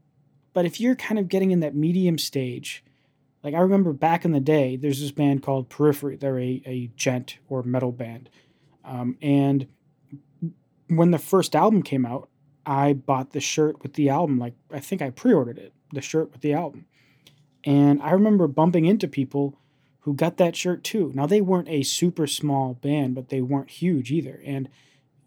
but 0.53 0.65
if 0.65 0.81
you're 0.81 0.97
kind 0.97 1.19
of 1.19 1.29
getting 1.29 1.53
in 1.53 1.61
that 1.61 1.75
medium 1.77 2.19
stage 2.19 2.83
like 3.43 3.55
I 3.55 3.61
remember 3.61 3.93
back 3.93 4.25
in 4.25 4.33
the 4.33 4.41
day, 4.41 4.77
there's 4.77 5.01
this 5.01 5.13
band 5.13 5.43
called 5.43 5.69
Periphery. 5.69 6.17
They're 6.17 6.39
a, 6.39 6.63
a 6.67 6.91
djent 6.97 7.39
or 7.49 7.63
metal 7.63 7.93
band. 7.93 8.29
Um, 8.85 9.17
and 9.23 9.67
when 10.89 11.11
the 11.11 11.19
first 11.19 11.57
album 11.57 11.83
came 11.83 12.05
out, 12.05 12.29
I 12.67 12.93
bought 12.93 13.33
the 13.33 13.41
shirt 13.41 13.83
with 13.83 13.95
the 13.95 14.11
album. 14.11 14.39
Like 14.39 14.55
I 14.71 14.81
think 14.81 15.01
I 15.01 15.11
pre-ordered 15.11 15.59
it, 15.59 15.73
the 15.93 16.03
shirt 16.03 16.33
with 16.33 16.43
the 16.43 16.53
album. 16.53 16.87
And 17.65 18.03
I 18.03 18.13
remember 18.13 18.47
bumping 18.47 18.85
into 18.85 19.09
people 19.09 19.59
who 20.01 20.15
got 20.15 20.39
that 20.39 20.57
shirt 20.57 20.83
too. 20.83 21.13
Now 21.15 21.27
they 21.27 21.41
weren't 21.41 21.69
a 21.69 21.83
super 21.83 22.27
small 22.27 22.75
band, 22.75 23.15
but 23.15 23.29
they 23.29 23.41
weren't 23.41 23.71
huge 23.71 24.11
either. 24.11 24.41
And 24.45 24.69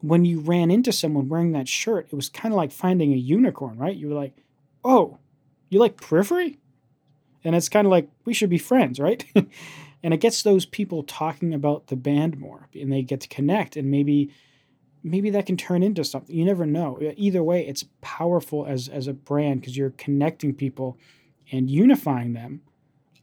when 0.02 0.26
you 0.26 0.40
ran 0.40 0.72
into 0.72 0.92
someone 0.92 1.30
wearing 1.30 1.52
that 1.52 1.68
shirt, 1.68 2.08
it 2.12 2.16
was 2.16 2.30
kind 2.30 2.54
of 2.54 2.58
like 2.58 2.72
finding 2.72 3.14
a 3.14 3.18
unicorn, 3.18 3.78
right? 3.78 3.96
You 3.96 4.10
were 4.10 4.16
like, 4.16 4.36
"Oh, 4.84 5.20
you 5.70 5.80
like 5.80 5.98
Periphery?" 6.02 6.60
And 7.44 7.56
it's 7.56 7.70
kind 7.70 7.86
of 7.86 7.92
like 7.92 8.10
we 8.26 8.34
should 8.34 8.50
be 8.50 8.58
friends, 8.58 9.00
right? 9.00 9.24
and 10.04 10.14
it 10.14 10.20
gets 10.20 10.42
those 10.42 10.66
people 10.66 11.04
talking 11.04 11.54
about 11.54 11.88
the 11.88 11.96
band 11.96 12.38
more, 12.40 12.68
and 12.74 12.92
they 12.92 13.04
get 13.04 13.22
to 13.22 13.28
connect, 13.28 13.78
and 13.78 13.92
maybe 13.92 14.32
maybe 15.04 15.30
that 15.30 15.46
can 15.46 15.58
turn 15.58 15.84
into 15.84 16.04
something. 16.04 16.36
You 16.36 16.46
never 16.46 16.66
know. 16.66 17.00
Either 17.16 17.44
way, 17.44 17.66
it's 17.66 17.86
powerful 18.02 18.66
as 18.66 18.90
as 18.90 19.08
a 19.08 19.14
brand 19.14 19.62
because 19.62 19.78
you're 19.78 19.92
connecting 19.92 20.54
people 20.54 20.98
and 21.52 21.70
unifying 21.70 22.34
them 22.34 22.62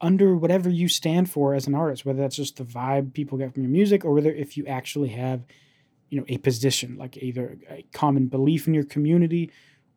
under 0.00 0.36
whatever 0.36 0.70
you 0.70 0.88
stand 0.88 1.30
for 1.30 1.54
as 1.54 1.66
an 1.66 1.74
artist, 1.74 2.04
whether 2.04 2.20
that's 2.20 2.36
just 2.36 2.56
the 2.56 2.64
vibe 2.64 3.12
people 3.12 3.38
get 3.38 3.52
from 3.52 3.62
your 3.62 3.70
music 3.70 4.04
or 4.04 4.12
whether 4.12 4.32
if 4.32 4.56
you 4.56 4.66
actually 4.66 5.10
have, 5.10 5.42
you 6.08 6.18
know, 6.18 6.24
a 6.28 6.38
position 6.38 6.96
like 6.96 7.16
either 7.18 7.58
a 7.68 7.84
common 7.92 8.26
belief 8.26 8.66
in 8.66 8.74
your 8.74 8.84
community 8.84 9.50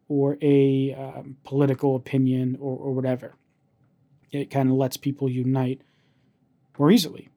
or 0.07 0.37
a 0.41 0.93
um, 0.93 1.37
political 1.43 1.95
opinion 1.95 2.57
or, 2.59 2.77
or 2.77 2.91
whatever. 2.91 3.35
It 4.31 4.49
kind 4.49 4.69
of 4.69 4.75
lets 4.75 4.97
people 4.97 5.29
unite 5.29 5.81
more 6.77 6.91
easily. 6.91 7.29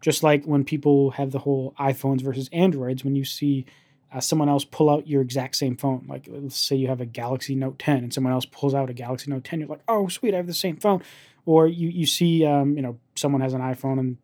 Just 0.00 0.22
like 0.22 0.44
when 0.44 0.64
people 0.64 1.12
have 1.12 1.30
the 1.30 1.38
whole 1.38 1.74
iPhones 1.78 2.22
versus 2.22 2.48
Androids, 2.52 3.04
when 3.04 3.14
you 3.14 3.24
see 3.24 3.64
uh, 4.12 4.20
someone 4.20 4.48
else 4.48 4.64
pull 4.64 4.90
out 4.90 5.08
your 5.08 5.22
exact 5.22 5.56
same 5.56 5.76
phone. 5.76 6.04
Like, 6.08 6.26
let's 6.28 6.56
say 6.56 6.76
you 6.76 6.88
have 6.88 7.00
a 7.00 7.06
Galaxy 7.06 7.54
Note 7.54 7.78
10 7.78 7.98
and 7.98 8.14
someone 8.14 8.32
else 8.32 8.44
pulls 8.44 8.74
out 8.74 8.90
a 8.90 8.92
Galaxy 8.92 9.30
Note 9.30 9.44
10. 9.44 9.60
You're 9.60 9.68
like, 9.68 9.82
oh, 9.88 10.08
sweet, 10.08 10.34
I 10.34 10.36
have 10.36 10.46
the 10.46 10.54
same 10.54 10.76
phone. 10.76 11.02
Or 11.44 11.66
you, 11.66 11.88
you 11.88 12.06
see, 12.06 12.44
um, 12.44 12.76
you 12.76 12.82
know, 12.82 12.98
someone 13.16 13.40
has 13.40 13.54
an 13.54 13.60
iPhone 13.60 13.98
and 13.98 14.16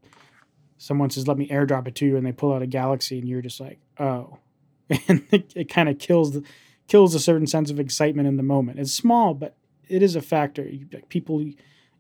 someone 0.79 1.11
says, 1.11 1.27
let 1.27 1.39
me 1.39 1.49
airdrop 1.49 1.89
it 1.89 1.95
to 1.97 2.07
you, 2.07 2.17
and 2.17 2.25
they 2.25 2.33
pull 2.33 2.53
out 2.53 2.63
a 2.63 2.67
Galaxy, 2.67 3.19
and 3.19 3.29
you're 3.29 3.43
just 3.43 3.61
like, 3.61 3.79
oh. 3.99 4.39
And 5.09 5.27
it, 5.31 5.53
it 5.55 5.69
kind 5.69 5.89
of 5.89 5.99
kills 5.99 6.33
the, 6.33 6.43
kills 6.87 7.15
a 7.15 7.21
certain 7.21 7.47
sense 7.47 7.71
of 7.71 7.79
excitement 7.79 8.29
in 8.29 8.37
the 8.37 8.43
moment. 8.43 8.79
It's 8.79 8.95
small, 8.95 9.35
but 9.35 9.57
it 9.89 10.03
is 10.03 10.17
a 10.17 10.23
factor. 10.23 10.67
People 11.09 11.45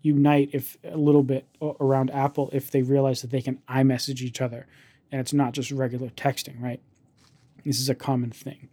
unite 0.01 0.51
if 0.53 0.77
a 0.85 0.97
little 0.97 1.23
bit 1.23 1.47
around 1.81 2.11
Apple 2.11 2.49
if 2.53 2.71
they 2.71 2.83
realize 2.83 3.21
that 3.21 3.31
they 3.31 3.43
can 3.43 3.59
iMessage 3.69 4.21
each 4.23 4.41
other 4.41 4.67
and 5.11 5.21
it's 5.21 5.33
not 5.33 5.53
just 5.53 5.71
regular 5.71 6.09
texting, 6.11 6.61
right? 6.61 6.81
This 7.65 7.81
is 7.81 7.89
a 7.89 7.95
common 7.95 8.31
thing. 8.31 8.69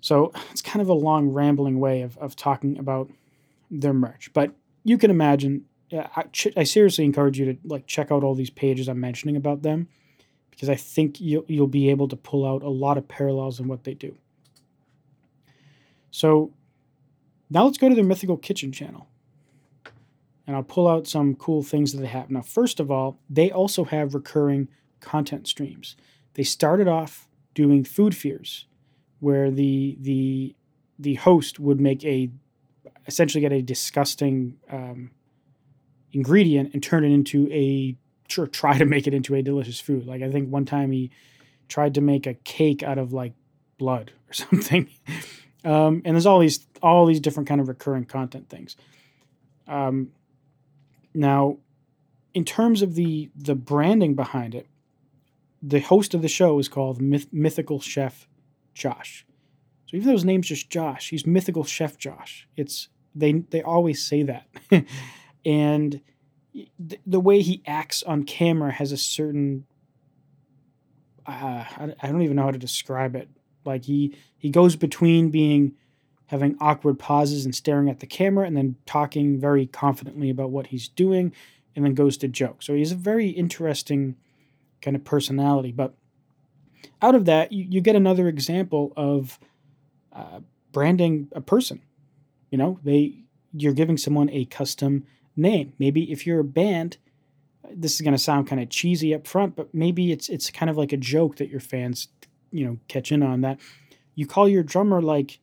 So 0.00 0.32
it's 0.50 0.60
kind 0.60 0.82
of 0.82 0.88
a 0.88 0.94
long, 0.94 1.28
rambling 1.30 1.80
way 1.80 2.02
of, 2.02 2.18
of 2.18 2.36
talking 2.36 2.78
about 2.78 3.10
their 3.70 3.94
merch. 3.94 4.30
But 4.32 4.52
you 4.84 4.98
can 4.98 5.10
imagine, 5.10 5.64
I, 5.92 6.24
I 6.56 6.64
seriously 6.64 7.04
encourage 7.04 7.38
you 7.38 7.46
to 7.46 7.58
like 7.64 7.86
check 7.86 8.12
out 8.12 8.22
all 8.22 8.34
these 8.34 8.50
pages 8.50 8.88
I'm 8.88 9.00
mentioning 9.00 9.36
about 9.36 9.62
them 9.62 9.88
because 10.50 10.68
I 10.68 10.76
think 10.76 11.20
you'll, 11.20 11.44
you'll 11.48 11.66
be 11.66 11.90
able 11.90 12.06
to 12.08 12.16
pull 12.16 12.46
out 12.46 12.62
a 12.62 12.68
lot 12.68 12.96
of 12.96 13.08
parallels 13.08 13.58
in 13.58 13.66
what 13.66 13.84
they 13.84 13.94
do. 13.94 14.16
So 16.10 16.52
now 17.50 17.64
let's 17.64 17.78
go 17.78 17.88
to 17.88 17.94
their 17.94 18.04
Mythical 18.04 18.36
Kitchen 18.36 18.70
channel. 18.70 19.08
And 20.46 20.54
I'll 20.54 20.62
pull 20.62 20.86
out 20.86 21.06
some 21.06 21.34
cool 21.34 21.62
things 21.62 21.92
that 21.92 22.00
they 22.00 22.06
have. 22.06 22.30
Now, 22.30 22.42
first 22.42 22.78
of 22.78 22.90
all, 22.90 23.18
they 23.30 23.50
also 23.50 23.84
have 23.84 24.14
recurring 24.14 24.68
content 25.00 25.48
streams. 25.48 25.96
They 26.34 26.42
started 26.42 26.86
off 26.86 27.28
doing 27.54 27.82
food 27.82 28.14
fears, 28.14 28.66
where 29.20 29.50
the 29.50 29.96
the 30.00 30.54
the 30.98 31.14
host 31.14 31.58
would 31.58 31.80
make 31.80 32.04
a 32.04 32.30
essentially 33.06 33.40
get 33.40 33.52
a 33.52 33.62
disgusting 33.62 34.56
um, 34.70 35.10
ingredient 36.12 36.72
and 36.72 36.82
turn 36.82 37.04
it 37.04 37.12
into 37.12 37.48
a 37.52 37.96
try 38.28 38.76
to 38.78 38.84
make 38.84 39.06
it 39.06 39.14
into 39.14 39.34
a 39.34 39.42
delicious 39.42 39.80
food. 39.80 40.06
Like 40.06 40.22
I 40.22 40.30
think 40.30 40.48
one 40.48 40.64
time 40.64 40.90
he 40.90 41.10
tried 41.68 41.94
to 41.94 42.00
make 42.00 42.26
a 42.26 42.34
cake 42.34 42.82
out 42.82 42.98
of 42.98 43.12
like 43.12 43.34
blood 43.78 44.12
or 44.28 44.32
something. 44.32 44.88
Um, 45.64 46.02
and 46.04 46.14
there's 46.14 46.26
all 46.26 46.40
these 46.40 46.66
all 46.82 47.06
these 47.06 47.20
different 47.20 47.48
kind 47.48 47.60
of 47.60 47.68
recurring 47.68 48.04
content 48.04 48.48
things. 48.48 48.76
Um, 49.66 50.10
now, 51.14 51.58
in 52.34 52.44
terms 52.44 52.82
of 52.82 52.94
the 52.94 53.30
the 53.34 53.54
branding 53.54 54.14
behind 54.14 54.54
it, 54.54 54.66
the 55.62 55.80
host 55.80 56.12
of 56.14 56.22
the 56.22 56.28
show 56.28 56.58
is 56.58 56.68
called 56.68 57.00
Myth- 57.00 57.32
Mythical 57.32 57.80
Chef 57.80 58.28
Josh. 58.74 59.24
So 59.86 59.96
even 59.96 60.08
though 60.08 60.14
his 60.14 60.24
name's 60.24 60.48
just 60.48 60.68
Josh, 60.68 61.10
he's 61.10 61.26
Mythical 61.26 61.64
Chef 61.64 61.96
Josh. 61.96 62.48
It's 62.56 62.88
they 63.14 63.32
they 63.32 63.62
always 63.62 64.04
say 64.04 64.22
that, 64.24 64.46
and 65.44 66.00
th- 66.52 67.00
the 67.06 67.20
way 67.20 67.40
he 67.42 67.62
acts 67.66 68.02
on 68.02 68.24
camera 68.24 68.72
has 68.72 68.92
a 68.92 68.96
certain 68.96 69.66
uh, 71.26 71.64
I, 71.76 71.94
I 72.02 72.08
don't 72.08 72.22
even 72.22 72.36
know 72.36 72.42
how 72.42 72.50
to 72.50 72.58
describe 72.58 73.16
it. 73.16 73.28
Like 73.64 73.84
he 73.84 74.16
he 74.36 74.50
goes 74.50 74.76
between 74.76 75.30
being 75.30 75.74
having 76.26 76.56
awkward 76.60 76.98
pauses 76.98 77.44
and 77.44 77.54
staring 77.54 77.88
at 77.88 78.00
the 78.00 78.06
camera 78.06 78.46
and 78.46 78.56
then 78.56 78.76
talking 78.86 79.38
very 79.38 79.66
confidently 79.66 80.30
about 80.30 80.50
what 80.50 80.68
he's 80.68 80.88
doing 80.88 81.32
and 81.76 81.84
then 81.84 81.94
goes 81.94 82.16
to 82.18 82.28
joke. 82.28 82.62
So 82.62 82.74
he's 82.74 82.92
a 82.92 82.96
very 82.96 83.28
interesting 83.28 84.16
kind 84.80 84.96
of 84.96 85.04
personality. 85.04 85.70
But 85.70 85.94
out 87.02 87.14
of 87.14 87.26
that, 87.26 87.52
you, 87.52 87.66
you 87.68 87.80
get 87.80 87.96
another 87.96 88.28
example 88.28 88.92
of 88.96 89.38
uh, 90.12 90.40
branding 90.72 91.28
a 91.32 91.40
person. 91.40 91.82
You 92.54 92.58
know, 92.58 92.78
they 92.84 93.24
you're 93.52 93.72
giving 93.72 93.96
someone 93.96 94.30
a 94.30 94.44
custom 94.44 95.06
name. 95.34 95.72
Maybe 95.80 96.12
if 96.12 96.24
you're 96.24 96.38
a 96.38 96.44
band, 96.44 96.98
this 97.68 97.96
is 97.96 98.00
going 98.00 98.14
to 98.14 98.18
sound 98.18 98.46
kind 98.46 98.62
of 98.62 98.70
cheesy 98.70 99.12
up 99.12 99.26
front, 99.26 99.56
but 99.56 99.74
maybe 99.74 100.12
it's 100.12 100.28
it's 100.28 100.52
kind 100.52 100.70
of 100.70 100.76
like 100.76 100.92
a 100.92 100.96
joke 100.96 101.38
that 101.38 101.48
your 101.48 101.58
fans, 101.58 102.06
you 102.52 102.64
know, 102.64 102.78
catch 102.86 103.10
in 103.10 103.24
on 103.24 103.40
that. 103.40 103.58
You 104.14 104.28
call 104.28 104.48
your 104.48 104.62
drummer 104.62 105.02
like, 105.02 105.40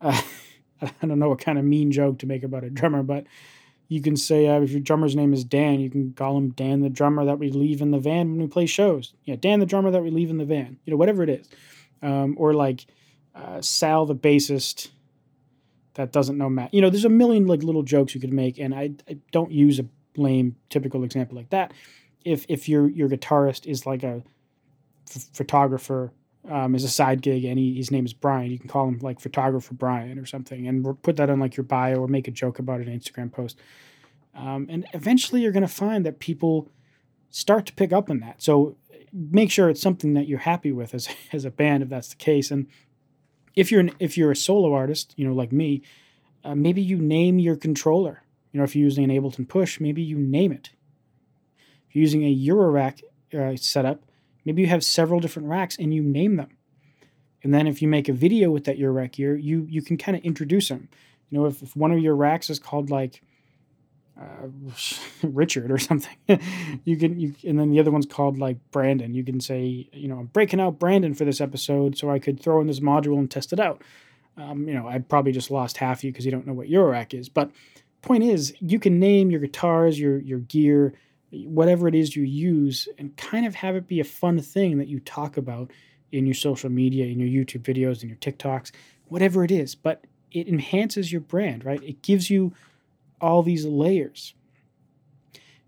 uh, 0.00 0.18
I 0.80 1.06
don't 1.06 1.18
know 1.18 1.28
what 1.28 1.40
kind 1.40 1.58
of 1.58 1.66
mean 1.66 1.92
joke 1.92 2.18
to 2.20 2.26
make 2.26 2.44
about 2.44 2.64
a 2.64 2.70
drummer, 2.70 3.02
but 3.02 3.26
you 3.88 4.00
can 4.00 4.16
say 4.16 4.46
uh, 4.46 4.62
if 4.62 4.70
your 4.70 4.80
drummer's 4.80 5.14
name 5.14 5.34
is 5.34 5.44
Dan, 5.44 5.80
you 5.80 5.90
can 5.90 6.14
call 6.14 6.38
him 6.38 6.52
Dan 6.52 6.80
the 6.80 6.88
drummer 6.88 7.26
that 7.26 7.38
we 7.38 7.50
leave 7.50 7.82
in 7.82 7.90
the 7.90 7.98
van 7.98 8.30
when 8.30 8.40
we 8.40 8.46
play 8.46 8.64
shows. 8.64 9.12
Yeah, 9.26 9.36
Dan 9.36 9.60
the 9.60 9.66
drummer 9.66 9.90
that 9.90 10.02
we 10.02 10.08
leave 10.08 10.30
in 10.30 10.38
the 10.38 10.46
van. 10.46 10.78
You 10.86 10.92
know, 10.92 10.96
whatever 10.96 11.22
it 11.22 11.28
is, 11.28 11.46
um, 12.00 12.36
or 12.38 12.54
like 12.54 12.86
uh, 13.34 13.60
Sal 13.60 14.06
the 14.06 14.16
bassist 14.16 14.88
that 15.98 16.12
doesn't 16.12 16.38
know 16.38 16.48
math. 16.48 16.72
You 16.72 16.80
know, 16.80 16.90
there's 16.90 17.04
a 17.04 17.10
million 17.10 17.48
like 17.48 17.64
little 17.64 17.82
jokes 17.82 18.14
you 18.14 18.20
could 18.20 18.32
make, 18.32 18.58
and 18.58 18.72
I, 18.72 18.92
I 19.08 19.18
don't 19.32 19.50
use 19.50 19.80
a 19.80 19.86
lame 20.16 20.54
typical 20.70 21.02
example 21.02 21.36
like 21.36 21.50
that. 21.50 21.72
If 22.24 22.46
if 22.48 22.68
your 22.68 22.88
your 22.88 23.08
guitarist 23.08 23.66
is 23.66 23.84
like 23.84 24.04
a 24.04 24.22
f- 25.12 25.28
photographer 25.32 26.12
um, 26.48 26.76
as 26.76 26.84
a 26.84 26.88
side 26.88 27.20
gig, 27.20 27.44
and 27.44 27.58
he, 27.58 27.74
his 27.74 27.90
name 27.90 28.06
is 28.06 28.12
Brian. 28.12 28.52
You 28.52 28.60
can 28.60 28.68
call 28.68 28.86
him 28.86 29.00
like 29.02 29.18
photographer 29.18 29.74
Brian 29.74 30.20
or 30.20 30.24
something, 30.24 30.68
and 30.68 31.02
put 31.02 31.16
that 31.16 31.30
on 31.30 31.40
like 31.40 31.56
your 31.56 31.64
bio 31.64 31.96
or 31.96 32.06
make 32.06 32.28
a 32.28 32.30
joke 32.30 32.60
about 32.60 32.80
an 32.80 32.86
Instagram 32.86 33.32
post. 33.32 33.58
Um, 34.36 34.68
and 34.70 34.86
eventually, 34.94 35.40
you're 35.42 35.50
going 35.52 35.62
to 35.62 35.68
find 35.68 36.06
that 36.06 36.20
people 36.20 36.70
start 37.30 37.66
to 37.66 37.72
pick 37.72 37.92
up 37.92 38.08
on 38.08 38.20
that. 38.20 38.40
So 38.40 38.76
make 39.12 39.50
sure 39.50 39.68
it's 39.68 39.82
something 39.82 40.14
that 40.14 40.28
you're 40.28 40.38
happy 40.38 40.70
with 40.70 40.94
as 40.94 41.08
as 41.32 41.44
a 41.44 41.50
band, 41.50 41.82
if 41.82 41.88
that's 41.88 42.10
the 42.10 42.16
case. 42.16 42.52
And 42.52 42.68
if 43.58 43.70
you're 43.70 43.80
an, 43.80 43.90
if 43.98 44.16
you're 44.16 44.30
a 44.30 44.36
solo 44.36 44.72
artist, 44.72 45.14
you 45.16 45.26
know, 45.26 45.34
like 45.34 45.52
me, 45.52 45.82
uh, 46.44 46.54
maybe 46.54 46.82
you 46.82 46.98
name 46.98 47.38
your 47.38 47.56
controller. 47.56 48.22
You 48.52 48.58
know, 48.58 48.64
if 48.64 48.74
you're 48.74 48.84
using 48.84 49.04
an 49.04 49.10
Ableton 49.10 49.48
Push, 49.48 49.80
maybe 49.80 50.02
you 50.02 50.18
name 50.18 50.52
it. 50.52 50.70
If 51.88 51.96
you're 51.96 52.02
using 52.02 52.24
a 52.24 52.34
Eurorack 52.34 53.02
uh, 53.34 53.56
setup, 53.56 54.02
Maybe 54.48 54.62
you 54.62 54.68
have 54.68 54.82
several 54.82 55.20
different 55.20 55.48
racks 55.48 55.76
and 55.76 55.92
you 55.92 56.02
name 56.02 56.36
them. 56.36 56.48
And 57.42 57.52
then 57.52 57.66
if 57.66 57.82
you 57.82 57.88
make 57.88 58.08
a 58.08 58.14
video 58.14 58.50
with 58.50 58.64
that 58.64 58.78
Eurorack 58.78 59.12
gear, 59.12 59.36
you 59.36 59.66
you 59.68 59.82
can 59.82 59.98
kind 59.98 60.16
of 60.16 60.24
introduce 60.24 60.70
them. 60.70 60.88
You 61.28 61.38
know, 61.38 61.44
if, 61.44 61.62
if 61.62 61.76
one 61.76 61.92
of 61.92 61.98
your 61.98 62.16
racks 62.16 62.48
is 62.48 62.58
called 62.58 62.88
like 62.88 63.22
uh, 64.18 64.48
Richard 65.22 65.70
or 65.70 65.78
something, 65.78 66.16
you 66.84 66.96
can 66.96 67.18
you 67.18 67.34
and 67.46 67.58
then 67.58 67.70
the 67.70 67.80
other 67.80 67.90
one's 67.90 68.06
called 68.06 68.38
like 68.38 68.58
Brandon. 68.70 69.14
You 69.14 69.24
can 69.24 69.40
say, 69.40 69.88
you 69.92 70.08
know, 70.08 70.18
I'm 70.18 70.26
breaking 70.26 70.60
out 70.60 70.78
Brandon 70.78 71.14
for 71.14 71.24
this 71.24 71.40
episode, 71.40 71.96
so 71.96 72.10
I 72.10 72.18
could 72.18 72.40
throw 72.40 72.60
in 72.60 72.66
this 72.66 72.80
module 72.80 73.18
and 73.18 73.30
test 73.30 73.52
it 73.52 73.60
out. 73.60 73.82
Um, 74.36 74.68
you 74.68 74.74
know, 74.74 74.86
I 74.86 74.98
probably 74.98 75.32
just 75.32 75.50
lost 75.50 75.78
half 75.78 75.98
of 75.98 76.04
you 76.04 76.12
because 76.12 76.24
you 76.24 76.30
don't 76.30 76.46
know 76.46 76.52
what 76.52 76.68
Eurorack 76.68 77.12
is. 77.18 77.28
But 77.28 77.50
point 78.02 78.24
is, 78.24 78.54
you 78.60 78.78
can 78.78 78.98
name 78.98 79.30
your 79.30 79.40
guitars, 79.40 79.98
your 79.98 80.18
your 80.18 80.40
gear, 80.40 80.94
whatever 81.30 81.88
it 81.88 81.94
is 81.94 82.16
you 82.16 82.22
use 82.24 82.88
and 82.98 83.16
kind 83.16 83.46
of 83.46 83.54
have 83.56 83.76
it 83.76 83.86
be 83.86 84.00
a 84.00 84.04
fun 84.04 84.40
thing 84.40 84.78
that 84.78 84.88
you 84.88 85.00
talk 85.00 85.36
about 85.36 85.70
in 86.10 86.26
your 86.26 86.34
social 86.34 86.70
media, 86.70 87.06
in 87.06 87.20
your 87.20 87.28
YouTube 87.28 87.62
videos, 87.62 88.02
in 88.02 88.08
your 88.08 88.18
TikToks, 88.18 88.70
whatever 89.08 89.44
it 89.44 89.50
is. 89.50 89.74
But 89.74 90.04
it 90.30 90.48
enhances 90.48 91.12
your 91.12 91.20
brand, 91.20 91.64
right? 91.64 91.82
It 91.82 92.02
gives 92.02 92.30
you 92.30 92.52
all 93.20 93.42
these 93.42 93.64
layers. 93.64 94.34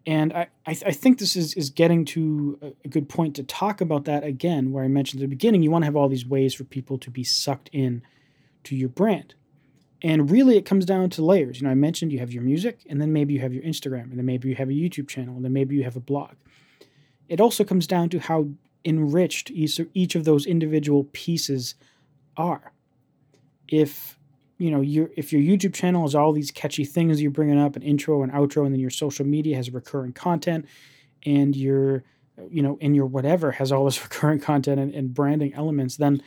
And 0.06 0.32
I, 0.32 0.48
I, 0.66 0.72
th- 0.72 0.84
I 0.86 0.92
think 0.92 1.18
this 1.18 1.36
is, 1.36 1.54
is 1.54 1.70
getting 1.70 2.04
to 2.06 2.74
a, 2.84 2.88
good 2.88 3.08
point 3.08 3.36
to 3.36 3.42
talk 3.42 3.80
about 3.80 4.06
that 4.06 4.24
again, 4.24 4.72
where 4.72 4.82
I 4.82 4.88
mentioned 4.88 5.20
at 5.22 5.24
the 5.24 5.28
beginning, 5.28 5.62
you 5.62 5.70
want 5.70 5.82
to 5.82 5.86
have 5.86 5.96
all 5.96 6.08
these 6.08 6.26
ways 6.26 6.54
for 6.54 6.64
people 6.64 6.98
to 6.98 7.10
be 7.10 7.22
sucked 7.22 7.68
in 7.72 8.02
to 8.64 8.74
your 8.74 8.88
brand. 8.88 9.34
And 10.02 10.30
really, 10.30 10.56
it 10.56 10.64
comes 10.64 10.86
down 10.86 11.10
to 11.10 11.24
layers. 11.24 11.60
You 11.60 11.66
know, 11.66 11.70
I 11.70 11.74
mentioned 11.74 12.12
you 12.12 12.20
have 12.20 12.32
your 12.32 12.42
music, 12.42 12.80
and 12.88 13.00
then 13.00 13.12
maybe 13.12 13.34
you 13.34 13.40
have 13.40 13.52
your 13.52 13.62
Instagram, 13.62 14.04
and 14.04 14.18
then 14.18 14.24
maybe 14.24 14.48
you 14.48 14.54
have 14.54 14.70
a 14.70 14.72
YouTube 14.72 15.08
channel, 15.08 15.36
and 15.36 15.44
then 15.44 15.52
maybe 15.52 15.76
you 15.76 15.84
have 15.84 15.96
a 15.96 16.00
blog. 16.00 16.32
It 17.28 17.40
also 17.40 17.64
comes 17.64 17.86
down 17.86 18.08
to 18.08 18.18
how 18.18 18.48
enriched 18.84 19.50
each, 19.50 19.78
each 19.92 20.14
of 20.14 20.24
those 20.24 20.46
individual 20.46 21.04
pieces 21.12 21.74
are. 22.36 22.72
If 23.68 24.18
you 24.60 24.70
know 24.70 24.82
your 24.82 25.08
if 25.16 25.32
your 25.32 25.40
YouTube 25.40 25.72
channel 25.72 26.02
has 26.02 26.14
all 26.14 26.32
these 26.32 26.50
catchy 26.50 26.84
things 26.84 27.22
you're 27.22 27.30
bringing 27.30 27.58
up, 27.58 27.76
an 27.76 27.82
intro 27.82 28.22
and 28.22 28.30
outro, 28.30 28.66
and 28.66 28.74
then 28.74 28.80
your 28.80 28.90
social 28.90 29.24
media 29.24 29.56
has 29.56 29.70
recurring 29.70 30.12
content, 30.12 30.66
and 31.24 31.56
your 31.56 32.04
you 32.50 32.62
know 32.62 32.76
and 32.82 32.94
your 32.94 33.06
whatever 33.06 33.52
has 33.52 33.72
all 33.72 33.86
this 33.86 34.02
recurring 34.04 34.38
content 34.38 34.78
and, 34.78 34.94
and 34.94 35.14
branding 35.14 35.54
elements, 35.54 35.96
then 35.96 36.22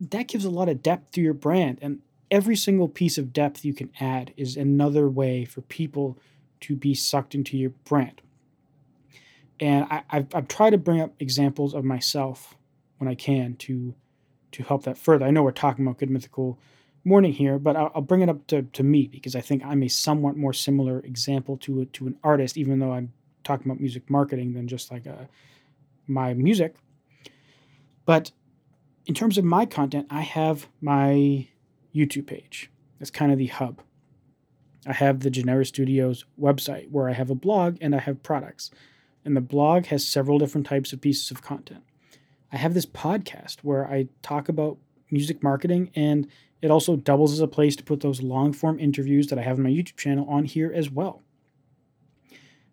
that 0.00 0.26
gives 0.26 0.44
a 0.44 0.50
lot 0.50 0.68
of 0.68 0.82
depth 0.82 1.12
to 1.12 1.20
your 1.20 1.34
brand. 1.34 1.78
And 1.80 2.00
every 2.32 2.56
single 2.56 2.88
piece 2.88 3.16
of 3.16 3.32
depth 3.32 3.64
you 3.64 3.74
can 3.74 3.90
add 4.00 4.32
is 4.36 4.56
another 4.56 5.08
way 5.08 5.44
for 5.44 5.60
people 5.62 6.18
to 6.62 6.74
be 6.74 6.94
sucked 6.94 7.34
into 7.34 7.56
your 7.56 7.70
brand. 7.84 8.20
And 9.60 9.86
I, 9.88 10.02
have 10.08 10.26
I've 10.34 10.48
tried 10.48 10.70
to 10.70 10.78
bring 10.78 11.00
up 11.00 11.14
examples 11.20 11.74
of 11.74 11.84
myself 11.84 12.56
when 12.98 13.08
I 13.08 13.14
can 13.14 13.54
to 13.56 13.94
to 14.50 14.62
help 14.64 14.82
that 14.82 14.98
further. 14.98 15.26
I 15.26 15.30
know 15.30 15.44
we're 15.44 15.52
talking 15.52 15.86
about 15.86 15.98
good 15.98 16.10
mythical 16.10 16.58
morning 17.08 17.32
here, 17.32 17.58
but 17.58 17.74
I'll, 17.74 17.90
I'll 17.94 18.02
bring 18.02 18.20
it 18.20 18.28
up 18.28 18.46
to, 18.48 18.62
to 18.62 18.82
me 18.82 19.08
because 19.08 19.34
I 19.34 19.40
think 19.40 19.64
I'm 19.64 19.82
a 19.82 19.88
somewhat 19.88 20.36
more 20.36 20.52
similar 20.52 21.00
example 21.00 21.56
to 21.58 21.80
a, 21.80 21.86
to 21.86 22.06
an 22.06 22.16
artist, 22.22 22.56
even 22.56 22.78
though 22.78 22.92
I'm 22.92 23.12
talking 23.42 23.66
about 23.66 23.80
music 23.80 24.10
marketing 24.10 24.52
than 24.52 24.68
just 24.68 24.92
like 24.92 25.06
a, 25.06 25.12
uh, 25.12 25.24
my 26.06 26.34
music. 26.34 26.76
But 28.04 28.32
in 29.06 29.14
terms 29.14 29.38
of 29.38 29.44
my 29.44 29.66
content, 29.66 30.06
I 30.10 30.20
have 30.20 30.68
my 30.80 31.48
YouTube 31.94 32.26
page. 32.26 32.70
That's 32.98 33.10
kind 33.10 33.32
of 33.32 33.38
the 33.38 33.46
hub. 33.46 33.80
I 34.86 34.92
have 34.92 35.20
the 35.20 35.30
Genera 35.30 35.66
Studios 35.66 36.24
website 36.40 36.90
where 36.90 37.08
I 37.08 37.12
have 37.12 37.30
a 37.30 37.34
blog 37.34 37.78
and 37.80 37.94
I 37.94 37.98
have 37.98 38.22
products. 38.22 38.70
And 39.24 39.36
the 39.36 39.40
blog 39.40 39.86
has 39.86 40.06
several 40.06 40.38
different 40.38 40.66
types 40.66 40.92
of 40.92 41.00
pieces 41.00 41.30
of 41.30 41.42
content. 41.42 41.84
I 42.52 42.56
have 42.56 42.74
this 42.74 42.86
podcast 42.86 43.58
where 43.62 43.86
I 43.86 44.08
talk 44.22 44.48
about 44.48 44.78
music 45.10 45.42
marketing 45.42 45.90
and 45.94 46.28
it 46.60 46.70
also 46.70 46.96
doubles 46.96 47.32
as 47.32 47.40
a 47.40 47.46
place 47.46 47.76
to 47.76 47.84
put 47.84 48.00
those 48.00 48.20
long 48.22 48.52
form 48.52 48.78
interviews 48.78 49.28
that 49.28 49.38
I 49.38 49.42
have 49.42 49.58
on 49.58 49.62
my 49.62 49.70
YouTube 49.70 49.96
channel 49.96 50.28
on 50.28 50.44
here 50.44 50.72
as 50.74 50.90
well. 50.90 51.22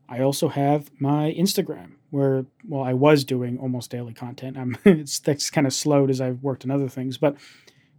I 0.07 0.21
also 0.21 0.49
have 0.49 0.89
my 0.99 1.35
Instagram 1.37 1.93
where, 2.09 2.45
well, 2.67 2.83
I 2.83 2.93
was 2.93 3.23
doing 3.23 3.57
almost 3.57 3.91
daily 3.91 4.13
content. 4.13 4.57
I'm 4.57 4.77
it's 4.85 5.19
that's 5.19 5.49
kind 5.49 5.67
of 5.67 5.73
slowed 5.73 6.09
as 6.09 6.21
I've 6.21 6.43
worked 6.43 6.63
on 6.63 6.71
other 6.71 6.89
things, 6.89 7.17
but 7.17 7.37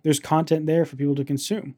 there's 0.03 0.20
content 0.20 0.66
there 0.66 0.85
for 0.85 0.96
people 0.96 1.16
to 1.16 1.25
consume. 1.25 1.77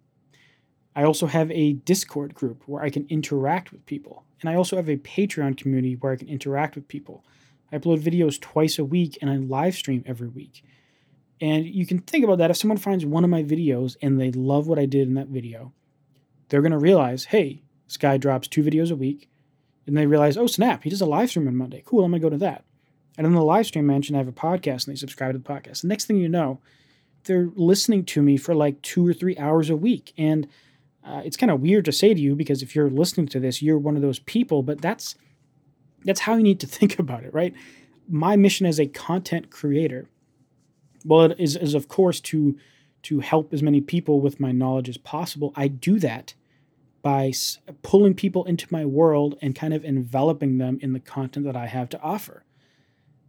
I 0.94 1.05
also 1.05 1.27
have 1.27 1.51
a 1.51 1.75
Discord 1.75 2.35
group 2.35 2.64
where 2.66 2.83
I 2.83 2.90
can 2.90 3.07
interact 3.09 3.73
with 3.73 3.87
people. 3.87 4.25
And 4.40 4.51
I 4.51 4.55
also 4.55 4.77
have 4.77 4.88
a 4.88 4.97
Patreon 4.97 5.57
community 5.57 5.94
where 5.94 6.12
I 6.12 6.16
can 6.16 6.29
interact 6.29 6.75
with 6.75 6.88
people. 6.88 7.25
I 7.71 7.79
upload 7.79 8.01
videos 8.01 8.40
twice 8.40 8.79
a 8.79 8.85
week 8.85 9.18
and 9.21 9.31
I 9.31 9.37
live 9.37 9.75
stream 9.75 10.03
every 10.07 10.29
week. 10.29 10.62
And 11.40 11.66
you 11.66 11.87
can 11.87 12.01
think 12.01 12.24
about 12.24 12.38
that 12.38 12.51
if 12.51 12.57
someone 12.57 12.79
finds 12.79 13.07
one 13.07 13.24
of 13.24 13.31
my 13.31 13.42
videos 13.42 13.96
and 14.03 14.20
they 14.20 14.33
love 14.33 14.66
what 14.66 14.79
I 14.79 14.87
did 14.87 15.07
in 15.07 15.14
that 15.14 15.29
video, 15.29 15.72
they're 16.48 16.62
going 16.62 16.72
to 16.72 16.79
realize, 16.79 17.27
hey, 17.27 17.62
this 17.87 17.96
guy 17.96 18.16
drops 18.16 18.48
two 18.48 18.62
videos 18.62 18.90
a 18.90 18.96
week. 18.96 19.29
And 19.87 19.96
they 19.96 20.07
realize, 20.07 20.37
oh, 20.37 20.46
snap, 20.46 20.85
he 20.85 20.90
does 20.90 21.01
a 21.01 21.07
live 21.07 21.31
stream 21.31 21.48
on 21.48 21.57
Monday. 21.57 21.83
Cool, 21.85 22.05
I'm 22.05 22.11
going 22.11 22.20
to 22.20 22.27
go 22.27 22.31
to 22.31 22.38
that. 22.38 22.64
And 23.16 23.27
in 23.27 23.33
the 23.33 23.42
live 23.42 23.66
stream 23.66 23.87
mention, 23.87 24.14
I 24.14 24.18
have 24.18 24.29
a 24.29 24.33
podcast 24.33 24.87
and 24.87 24.94
they 24.94 24.98
subscribe 24.98 25.33
to 25.33 25.38
the 25.38 25.44
podcast. 25.44 25.81
The 25.81 25.88
next 25.88 26.05
thing 26.05 26.18
you 26.18 26.29
know, 26.29 26.61
they're 27.24 27.48
listening 27.55 28.05
to 28.07 28.22
me 28.22 28.37
for 28.37 28.55
like 28.55 28.81
two 28.83 29.07
or 29.07 29.14
three 29.14 29.37
hours 29.38 29.70
a 29.70 29.77
week. 29.77 30.12
And 30.18 30.46
uh, 31.05 31.22
it's 31.24 31.37
kind 31.37 31.51
of 31.51 31.61
weird 31.61 31.87
to 31.87 31.92
say 31.92 32.12
to 32.12 32.20
you 32.20 32.35
because 32.35 32.62
if 32.62 32.77
you're 32.77 32.90
listening 32.90 33.29
to 33.29 33.40
this, 33.40 33.62
you're 33.62 33.79
one 33.79 33.96
of 33.96 34.03
those 34.03 34.18
people, 34.20 34.62
but 34.62 34.81
that's 34.81 35.14
that's 36.05 36.20
how 36.20 36.37
you 36.37 36.42
need 36.42 36.61
to 36.61 36.66
think 36.79 36.98
about 36.98 37.24
it, 37.24 37.33
right? 37.33 37.55
My 38.09 38.37
mission 38.37 38.66
as 38.66 38.79
a 38.79 38.87
content 38.87 39.51
creator, 39.51 40.09
well, 41.05 41.31
it 41.31 41.39
is, 41.39 41.57
is 41.57 41.75
of 41.75 41.89
course 41.89 42.21
to 42.21 42.57
to 43.01 43.21
help 43.21 43.55
as 43.55 43.63
many 43.63 43.81
people 43.81 44.21
with 44.21 44.41
my 44.41 44.51
knowledge 44.51 44.89
as 44.89 44.97
possible. 44.97 45.53
I 45.55 45.69
do 45.69 46.01
that 46.01 46.35
by 47.01 47.33
pulling 47.83 48.15
people 48.15 48.45
into 48.45 48.67
my 48.71 48.85
world 48.85 49.39
and 49.41 49.55
kind 49.55 49.73
of 49.73 49.85
enveloping 49.85 50.59
them 50.59 50.81
in 50.83 50.95
the 50.95 51.01
content 51.01 51.47
that 51.47 51.55
I 51.55 51.67
have 51.67 51.89
to 51.91 52.01
offer 52.01 52.45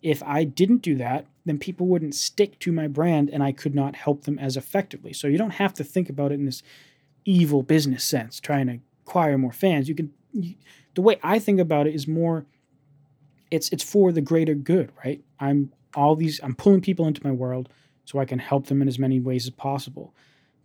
if 0.01 0.23
I 0.23 0.43
didn't 0.43 0.81
do 0.81 0.95
that, 0.95 1.25
then 1.45 1.57
people 1.57 1.87
wouldn't 1.87 2.15
stick 2.15 2.59
to 2.59 2.71
my 2.71 2.87
brand 2.87 3.29
and 3.29 3.43
I 3.43 3.51
could 3.51 3.75
not 3.75 3.95
help 3.95 4.23
them 4.23 4.39
as 4.39 4.55
effectively. 4.55 5.13
So 5.13 5.27
you 5.27 5.37
don't 5.37 5.51
have 5.51 5.73
to 5.75 5.83
think 5.83 6.09
about 6.09 6.31
it 6.31 6.35
in 6.35 6.45
this 6.45 6.63
evil 7.25 7.63
business 7.63 8.03
sense, 8.03 8.39
trying 8.39 8.67
to 8.67 8.79
acquire 9.05 9.37
more 9.37 9.51
fans. 9.51 9.89
You 9.89 9.95
can, 9.95 10.13
you, 10.31 10.55
the 10.95 11.01
way 11.01 11.19
I 11.23 11.39
think 11.39 11.59
about 11.59 11.87
it 11.87 11.95
is 11.95 12.07
more, 12.07 12.45
it's 13.51 13.69
it's 13.69 13.83
for 13.83 14.11
the 14.11 14.21
greater 14.21 14.53
good, 14.53 14.91
right? 15.03 15.23
I'm 15.39 15.73
all 15.95 16.15
these, 16.15 16.39
I'm 16.43 16.55
pulling 16.55 16.81
people 16.81 17.07
into 17.07 17.25
my 17.25 17.31
world 17.31 17.69
so 18.05 18.19
I 18.19 18.25
can 18.25 18.39
help 18.39 18.67
them 18.67 18.81
in 18.81 18.87
as 18.87 18.99
many 18.99 19.19
ways 19.19 19.45
as 19.45 19.51
possible. 19.51 20.13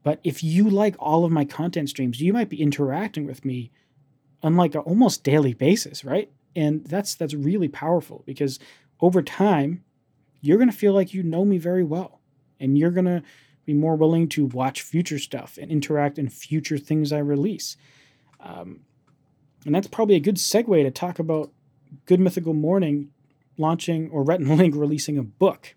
But 0.03 0.21
if 0.23 0.45
you 0.45 0.69
like 0.69 0.97
all 0.99 1.25
of 1.25 1.33
my 1.33 1.45
content 1.45 1.89
streams, 1.89 2.21
you 2.21 2.33
might 2.33 2.49
be 2.49 2.61
interacting 2.61 3.27
with 3.27 3.45
me 3.45 3.71
on 4.43 4.57
like 4.57 4.75
an 4.75 4.83
almost 4.83 5.25
daily 5.25 5.55
basis, 5.55 6.05
right? 6.05 6.31
And 6.55 6.85
that's 6.85 7.15
that's 7.15 7.35
really 7.35 7.69
powerful 7.69 8.23
because 8.27 8.59
over 9.01 9.23
time, 9.23 9.83
you're 10.41 10.59
going 10.59 10.71
to 10.71 10.77
feel 10.77 10.93
like 10.93 11.15
you 11.15 11.23
know 11.23 11.45
me 11.45 11.59
very 11.59 11.83
well. 11.83 12.21
And 12.61 12.79
you're 12.79 12.91
going 12.91 13.07
to 13.07 13.23
be 13.65 13.73
more 13.73 13.97
willing 13.97 14.29
to 14.29 14.45
watch 14.47 14.83
future 14.83 15.19
stuff 15.19 15.59
and 15.61 15.71
interact 15.71 16.19
in 16.19 16.29
future 16.29 16.79
things 16.79 17.13
I 17.13 17.19
release. 17.19 17.77
Um, 18.41 18.81
and 19.65 19.75
that's 19.75 19.87
probably 19.87 20.17
a 20.17 20.21
good 20.21 20.37
segue 20.37 20.83
to 20.83 20.91
talk 20.91 21.19
about 21.19 21.51
Good 22.05 22.21
Mythical 22.21 22.53
Morning 22.53 23.11
launching 23.57 24.11
or 24.11 24.23
Rhett 24.23 24.41
and 24.41 24.57
Link 24.57 24.75
releasing 24.77 25.19
a 25.19 25.23
book. 25.23 25.75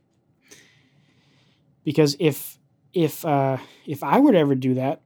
Because 1.83 2.15
if 2.19 2.57
if 2.93 3.25
uh, 3.25 3.57
if 3.85 4.03
I 4.03 4.19
were 4.19 4.31
to 4.31 4.37
ever 4.37 4.55
do 4.55 4.73
that, 4.75 5.01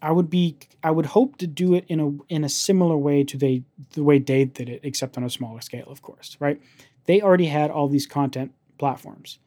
I 0.00 0.12
would 0.12 0.30
be 0.30 0.56
I 0.82 0.90
would 0.90 1.06
hope 1.06 1.36
to 1.38 1.46
do 1.46 1.74
it 1.74 1.84
in 1.88 2.00
a 2.00 2.32
in 2.32 2.44
a 2.44 2.48
similar 2.48 2.96
way 2.96 3.24
to 3.24 3.36
they 3.36 3.64
the 3.92 4.02
way 4.02 4.18
Dave 4.18 4.54
did 4.54 4.68
it, 4.68 4.80
except 4.82 5.16
on 5.18 5.24
a 5.24 5.30
smaller 5.30 5.60
scale, 5.60 5.86
of 5.88 6.02
course, 6.02 6.36
right? 6.40 6.60
they 7.06 7.20
already 7.20 7.46
had 7.46 7.70
all 7.70 7.88
these 7.88 8.06
content 8.06 8.52
platforms. 8.78 9.38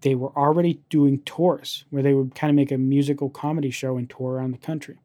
They 0.00 0.14
were 0.14 0.36
already 0.36 0.80
doing 0.90 1.20
tours 1.20 1.84
where 1.90 2.02
they 2.02 2.14
would 2.14 2.34
kind 2.34 2.50
of 2.50 2.56
make 2.56 2.70
a 2.70 2.78
musical 2.78 3.30
comedy 3.30 3.70
show 3.70 3.96
and 3.96 4.08
tour 4.08 4.32
around 4.32 4.52
the 4.52 4.58
country. 4.58 4.98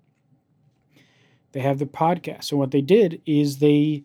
They 1.53 1.61
have 1.61 1.79
the 1.79 1.85
podcast. 1.85 2.45
So 2.45 2.57
what 2.57 2.71
they 2.71 2.81
did 2.81 3.21
is 3.25 3.57
they 3.57 4.03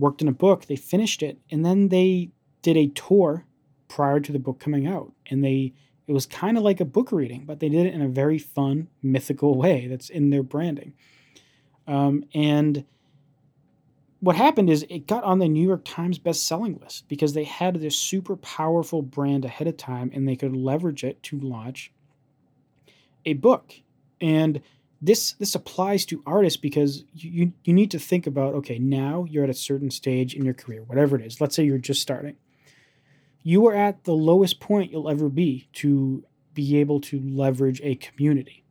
worked 0.00 0.22
in 0.22 0.28
a 0.28 0.32
book, 0.32 0.66
they 0.66 0.76
finished 0.76 1.22
it, 1.22 1.38
and 1.50 1.64
then 1.64 1.88
they 1.88 2.30
did 2.62 2.76
a 2.76 2.88
tour 2.88 3.46
prior 3.88 4.20
to 4.20 4.32
the 4.32 4.38
book 4.38 4.58
coming 4.58 4.86
out. 4.86 5.12
And 5.30 5.44
they 5.44 5.74
it 6.06 6.12
was 6.12 6.26
kind 6.26 6.56
of 6.56 6.64
like 6.64 6.80
a 6.80 6.84
book 6.84 7.12
reading, 7.12 7.44
but 7.46 7.60
they 7.60 7.68
did 7.68 7.86
it 7.86 7.94
in 7.94 8.02
a 8.02 8.08
very 8.08 8.38
fun, 8.38 8.88
mythical 9.00 9.56
way 9.56 9.86
that's 9.86 10.10
in 10.10 10.30
their 10.30 10.42
branding. 10.42 10.92
Um, 11.86 12.24
and 12.34 12.84
what 14.18 14.34
happened 14.34 14.70
is 14.70 14.84
it 14.90 15.06
got 15.06 15.22
on 15.22 15.38
the 15.38 15.48
New 15.48 15.64
York 15.64 15.82
Times 15.84 16.18
best-selling 16.18 16.80
list 16.82 17.08
because 17.08 17.32
they 17.32 17.44
had 17.44 17.76
this 17.76 17.96
super 17.96 18.34
powerful 18.36 19.02
brand 19.02 19.44
ahead 19.44 19.68
of 19.68 19.76
time 19.76 20.10
and 20.12 20.26
they 20.26 20.34
could 20.34 20.56
leverage 20.56 21.04
it 21.04 21.22
to 21.24 21.38
launch 21.38 21.92
a 23.24 23.34
book. 23.34 23.72
And 24.20 24.62
this 25.00 25.32
this 25.32 25.54
applies 25.54 26.04
to 26.06 26.22
artists 26.26 26.58
because 26.58 27.04
you 27.14 27.52
you 27.64 27.72
need 27.72 27.90
to 27.90 27.98
think 27.98 28.26
about 28.26 28.54
okay, 28.54 28.78
now 28.78 29.24
you're 29.28 29.44
at 29.44 29.50
a 29.50 29.54
certain 29.54 29.90
stage 29.90 30.34
in 30.34 30.44
your 30.44 30.54
career, 30.54 30.82
whatever 30.82 31.16
it 31.16 31.24
is. 31.24 31.40
Let's 31.40 31.56
say 31.56 31.64
you're 31.64 31.78
just 31.78 32.02
starting. 32.02 32.36
You 33.42 33.66
are 33.66 33.74
at 33.74 34.04
the 34.04 34.12
lowest 34.12 34.60
point 34.60 34.92
you'll 34.92 35.08
ever 35.08 35.28
be 35.28 35.68
to 35.74 36.24
be 36.52 36.78
able 36.78 37.00
to 37.00 37.20
leverage 37.20 37.80
a 37.82 37.94
community. 37.94 38.64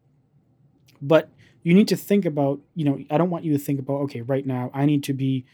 But 1.01 1.29
you 1.63 1.73
need 1.73 1.87
to 1.87 1.95
think 1.95 2.25
about, 2.25 2.59
you 2.75 2.85
know, 2.85 2.99
I 3.09 3.17
don't 3.17 3.29
want 3.29 3.45
you 3.45 3.53
to 3.53 3.59
think 3.59 3.79
about, 3.79 4.01
okay, 4.01 4.21
right 4.21 4.45
now 4.45 4.69
I 4.73 4.85
need 4.85 5.03
to 5.05 5.13
be 5.13 5.45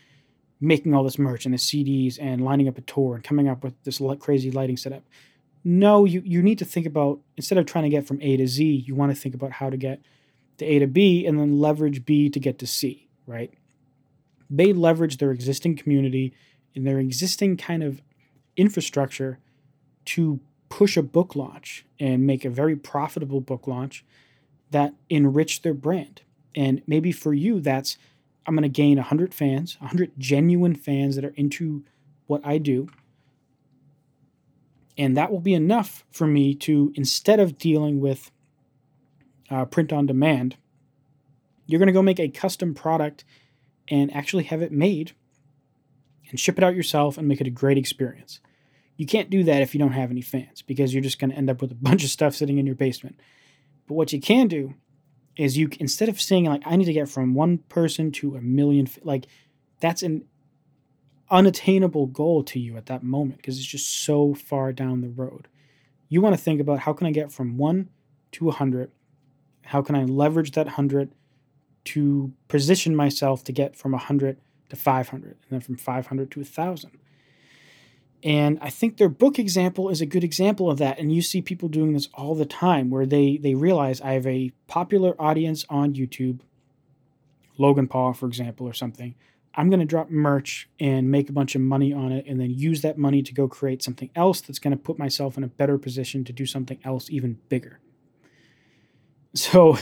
making 0.59 0.93
all 0.93 1.03
this 1.03 1.19
merch 1.19 1.45
and 1.45 1.53
the 1.53 1.57
CDs 1.57 2.17
and 2.19 2.43
lining 2.43 2.67
up 2.67 2.77
a 2.77 2.81
tour 2.81 3.15
and 3.15 3.23
coming 3.23 3.47
up 3.47 3.63
with 3.63 3.73
this 3.83 4.01
crazy 4.19 4.51
lighting 4.51 4.77
setup. 4.77 5.03
No, 5.63 6.05
you, 6.05 6.21
you 6.25 6.43
need 6.43 6.59
to 6.59 6.65
think 6.65 6.85
about, 6.85 7.19
instead 7.38 7.57
of 7.57 7.65
trying 7.65 7.83
to 7.83 7.89
get 7.89 8.05
from 8.05 8.21
A 8.21 8.38
to 8.38 8.47
Z, 8.47 8.63
you 8.63 8.95
want 8.95 9.13
to 9.13 9.19
think 9.19 9.33
about 9.33 9.51
how 9.53 9.69
to 9.69 9.77
get 9.77 10.01
to 10.57 10.65
A 10.65 10.79
to 10.79 10.87
B 10.87 11.25
and 11.25 11.39
then 11.39 11.59
leverage 11.59 12.05
B 12.05 12.29
to 12.29 12.39
get 12.39 12.59
to 12.59 12.67
C, 12.67 13.07
right? 13.25 13.53
They 14.49 14.73
leverage 14.73 15.17
their 15.17 15.31
existing 15.31 15.75
community 15.75 16.33
and 16.75 16.85
their 16.85 16.99
existing 16.99 17.57
kind 17.57 17.83
of 17.83 18.01
infrastructure 18.55 19.39
to 20.05 20.39
push 20.69 20.97
a 20.97 21.03
book 21.03 21.35
launch 21.35 21.85
and 21.99 22.25
make 22.25 22.45
a 22.45 22.49
very 22.49 22.75
profitable 22.75 23.41
book 23.41 23.67
launch 23.67 24.05
that 24.71 24.93
enrich 25.09 25.61
their 25.61 25.73
brand. 25.73 26.21
And 26.55 26.81
maybe 26.87 27.11
for 27.11 27.33
you, 27.33 27.59
that's 27.59 27.97
I'm 28.45 28.55
going 28.55 28.63
to 28.63 28.69
gain 28.69 28.97
100 28.97 29.33
fans, 29.33 29.77
100 29.79 30.11
genuine 30.17 30.75
fans 30.75 31.15
that 31.15 31.25
are 31.25 31.33
into 31.35 31.83
what 32.27 32.41
I 32.45 32.57
do. 32.57 32.87
And 34.97 35.17
that 35.17 35.31
will 35.31 35.39
be 35.39 35.53
enough 35.53 36.05
for 36.11 36.27
me 36.27 36.55
to, 36.55 36.93
instead 36.95 37.39
of 37.39 37.57
dealing 37.57 37.99
with 37.99 38.31
uh, 39.49 39.65
print 39.65 39.93
on 39.93 40.05
demand, 40.05 40.58
you're 41.65 41.79
going 41.79 41.88
to 41.88 41.93
go 41.93 42.01
make 42.01 42.19
a 42.19 42.29
custom 42.29 42.73
product 42.73 43.23
and 43.88 44.13
actually 44.15 44.43
have 44.45 44.62
it 44.62 44.71
made 44.71 45.13
and 46.29 46.39
ship 46.39 46.58
it 46.58 46.63
out 46.63 46.75
yourself 46.75 47.17
and 47.17 47.27
make 47.27 47.41
it 47.41 47.47
a 47.47 47.51
great 47.51 47.77
experience. 47.77 48.39
You 48.97 49.05
can't 49.05 49.29
do 49.29 49.43
that 49.43 49.62
if 49.62 49.73
you 49.73 49.79
don't 49.79 49.91
have 49.91 50.12
any 50.12 50.21
fans 50.21 50.62
because 50.62 50.93
you're 50.93 51.03
just 51.03 51.19
going 51.19 51.31
to 51.31 51.36
end 51.36 51.49
up 51.49 51.62
with 51.62 51.71
a 51.71 51.75
bunch 51.81 52.03
of 52.03 52.10
stuff 52.10 52.36
sitting 52.36 52.58
in 52.58 52.65
your 52.65 52.75
basement. 52.75 53.19
But 53.88 53.95
what 53.95 54.13
you 54.13 54.21
can 54.21 54.47
do 54.47 54.75
is 55.36 55.58
you 55.58 55.69
instead 55.79 56.08
of 56.08 56.21
saying 56.21 56.45
like 56.45 56.63
I 56.65 56.77
need 56.77 56.86
to 56.86 56.93
get 56.93 57.10
from 57.10 57.34
one 57.34 57.58
person 57.58 58.10
to 58.13 58.36
a 58.36 58.41
million 58.41 58.88
like 59.03 59.27
that's 59.81 60.01
an 60.01 60.25
unattainable 61.29 62.08
goal 62.08 62.43
to 62.43 62.60
you 62.60 62.77
at 62.77 62.86
that 62.86 63.03
moment 63.03 63.38
because 63.38 63.58
it's 63.58 63.67
just 63.67 64.05
so 64.05 64.34
far 64.34 64.71
down 64.71 65.01
the 65.01 65.10
road. 65.10 65.47
You 66.08 66.21
want 66.21 66.36
to 66.36 66.41
think 66.41 66.62
about 66.62 66.79
how 66.79 66.93
can 66.93 67.08
I 67.08 67.12
get 67.12 67.31
from 67.31 67.58
1 67.58 67.89
to 68.34 68.45
100? 68.45 68.91
How 69.65 69.82
can 69.82 69.95
I 69.95 70.04
leverage 70.04 70.51
that 70.51 70.67
100 70.67 71.12
to 71.86 72.34
position 72.47 72.95
myself 72.95 73.43
to 73.45 73.51
get 73.51 73.75
from 73.75 73.91
100 73.91 74.38
to 74.69 74.75
500 74.75 75.30
and 75.30 75.38
then 75.49 75.62
from 75.62 75.78
500 75.78 76.32
to 76.32 76.39
1000? 76.39 76.91
And 78.23 78.58
I 78.60 78.71
think 78.71 78.97
their 78.97 79.08
book 79.08 79.38
example 79.38 79.89
is 79.89 80.01
a 80.01 80.06
good 80.08 80.23
example 80.23 80.69
of 80.71 80.80
that. 80.80 80.97
And 80.97 81.13
you 81.13 81.21
see 81.21 81.43
people 81.43 81.69
doing 81.69 81.93
this 81.93 82.10
all 82.15 82.34
the 82.34 82.45
time 82.45 82.89
where 82.89 83.06
they, 83.06 83.38
they 83.38 83.54
realize 83.54 84.01
I 84.01 84.13
have 84.13 84.25
a 84.25 84.51
popular 84.65 85.15
audience 85.21 85.63
on 85.69 85.93
YouTube, 85.93 86.39
Logan 87.58 87.88
Paul, 87.88 88.13
for 88.13 88.25
example, 88.25 88.65
or 88.67 88.73
something. 88.73 89.13
I'm 89.54 89.69
going 89.69 89.80
to 89.80 89.86
drop 89.86 90.10
merch 90.10 90.67
and 90.80 91.12
make 91.12 91.30
a 91.30 91.34
bunch 91.34 91.54
of 91.54 91.62
money 91.62 91.93
on 91.93 92.12
it 92.12 92.25
and 92.28 92.39
then 92.39 92.49
use 92.49 92.82
that 92.82 92.97
money 92.97 93.21
to 93.21 93.34
go 93.34 93.47
create 93.47 93.84
something 93.84 94.10
else 94.15 94.41
that's 94.41 94.60
going 94.60 94.75
to 94.75 94.84
put 94.84 94.97
myself 94.97 95.38
in 95.38 95.43
a 95.43 95.47
better 95.47 95.78
position 95.78 96.23
to 96.25 96.34
do 96.34 96.47
something 96.47 96.80
else 96.84 97.10
even 97.12 97.38
bigger. 97.47 97.80
So, 99.35 99.77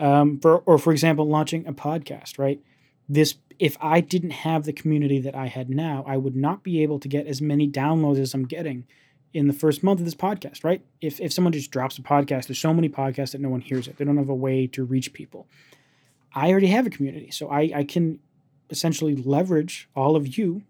um, 0.00 0.40
for, 0.40 0.58
or 0.58 0.76
for 0.76 0.92
example, 0.92 1.26
launching 1.26 1.66
a 1.66 1.72
podcast, 1.72 2.38
right? 2.38 2.60
This 3.08 3.36
if 3.60 3.76
I 3.80 4.00
didn't 4.00 4.30
have 4.30 4.64
the 4.64 4.72
community 4.72 5.20
that 5.20 5.34
I 5.34 5.46
had 5.46 5.68
now, 5.68 6.02
I 6.08 6.16
would 6.16 6.34
not 6.34 6.62
be 6.62 6.82
able 6.82 6.98
to 7.00 7.08
get 7.08 7.26
as 7.26 7.42
many 7.42 7.68
downloads 7.68 8.18
as 8.18 8.32
I'm 8.32 8.46
getting 8.46 8.86
in 9.34 9.46
the 9.46 9.52
first 9.52 9.82
month 9.82 10.00
of 10.00 10.06
this 10.06 10.14
podcast, 10.14 10.64
right? 10.64 10.82
If, 11.00 11.20
if 11.20 11.32
someone 11.32 11.52
just 11.52 11.70
drops 11.70 11.98
a 11.98 12.02
podcast, 12.02 12.46
there's 12.46 12.58
so 12.58 12.72
many 12.72 12.88
podcasts 12.88 13.32
that 13.32 13.40
no 13.40 13.50
one 13.50 13.60
hears 13.60 13.86
it. 13.86 13.98
They 13.98 14.04
don't 14.04 14.16
have 14.16 14.30
a 14.30 14.34
way 14.34 14.66
to 14.68 14.82
reach 14.82 15.12
people. 15.12 15.46
I 16.34 16.50
already 16.50 16.68
have 16.68 16.86
a 16.86 16.90
community, 16.90 17.30
so 17.30 17.50
I, 17.50 17.70
I 17.74 17.84
can 17.84 18.18
essentially 18.70 19.14
leverage 19.14 19.88
all 19.94 20.16
of 20.16 20.38
you 20.38 20.62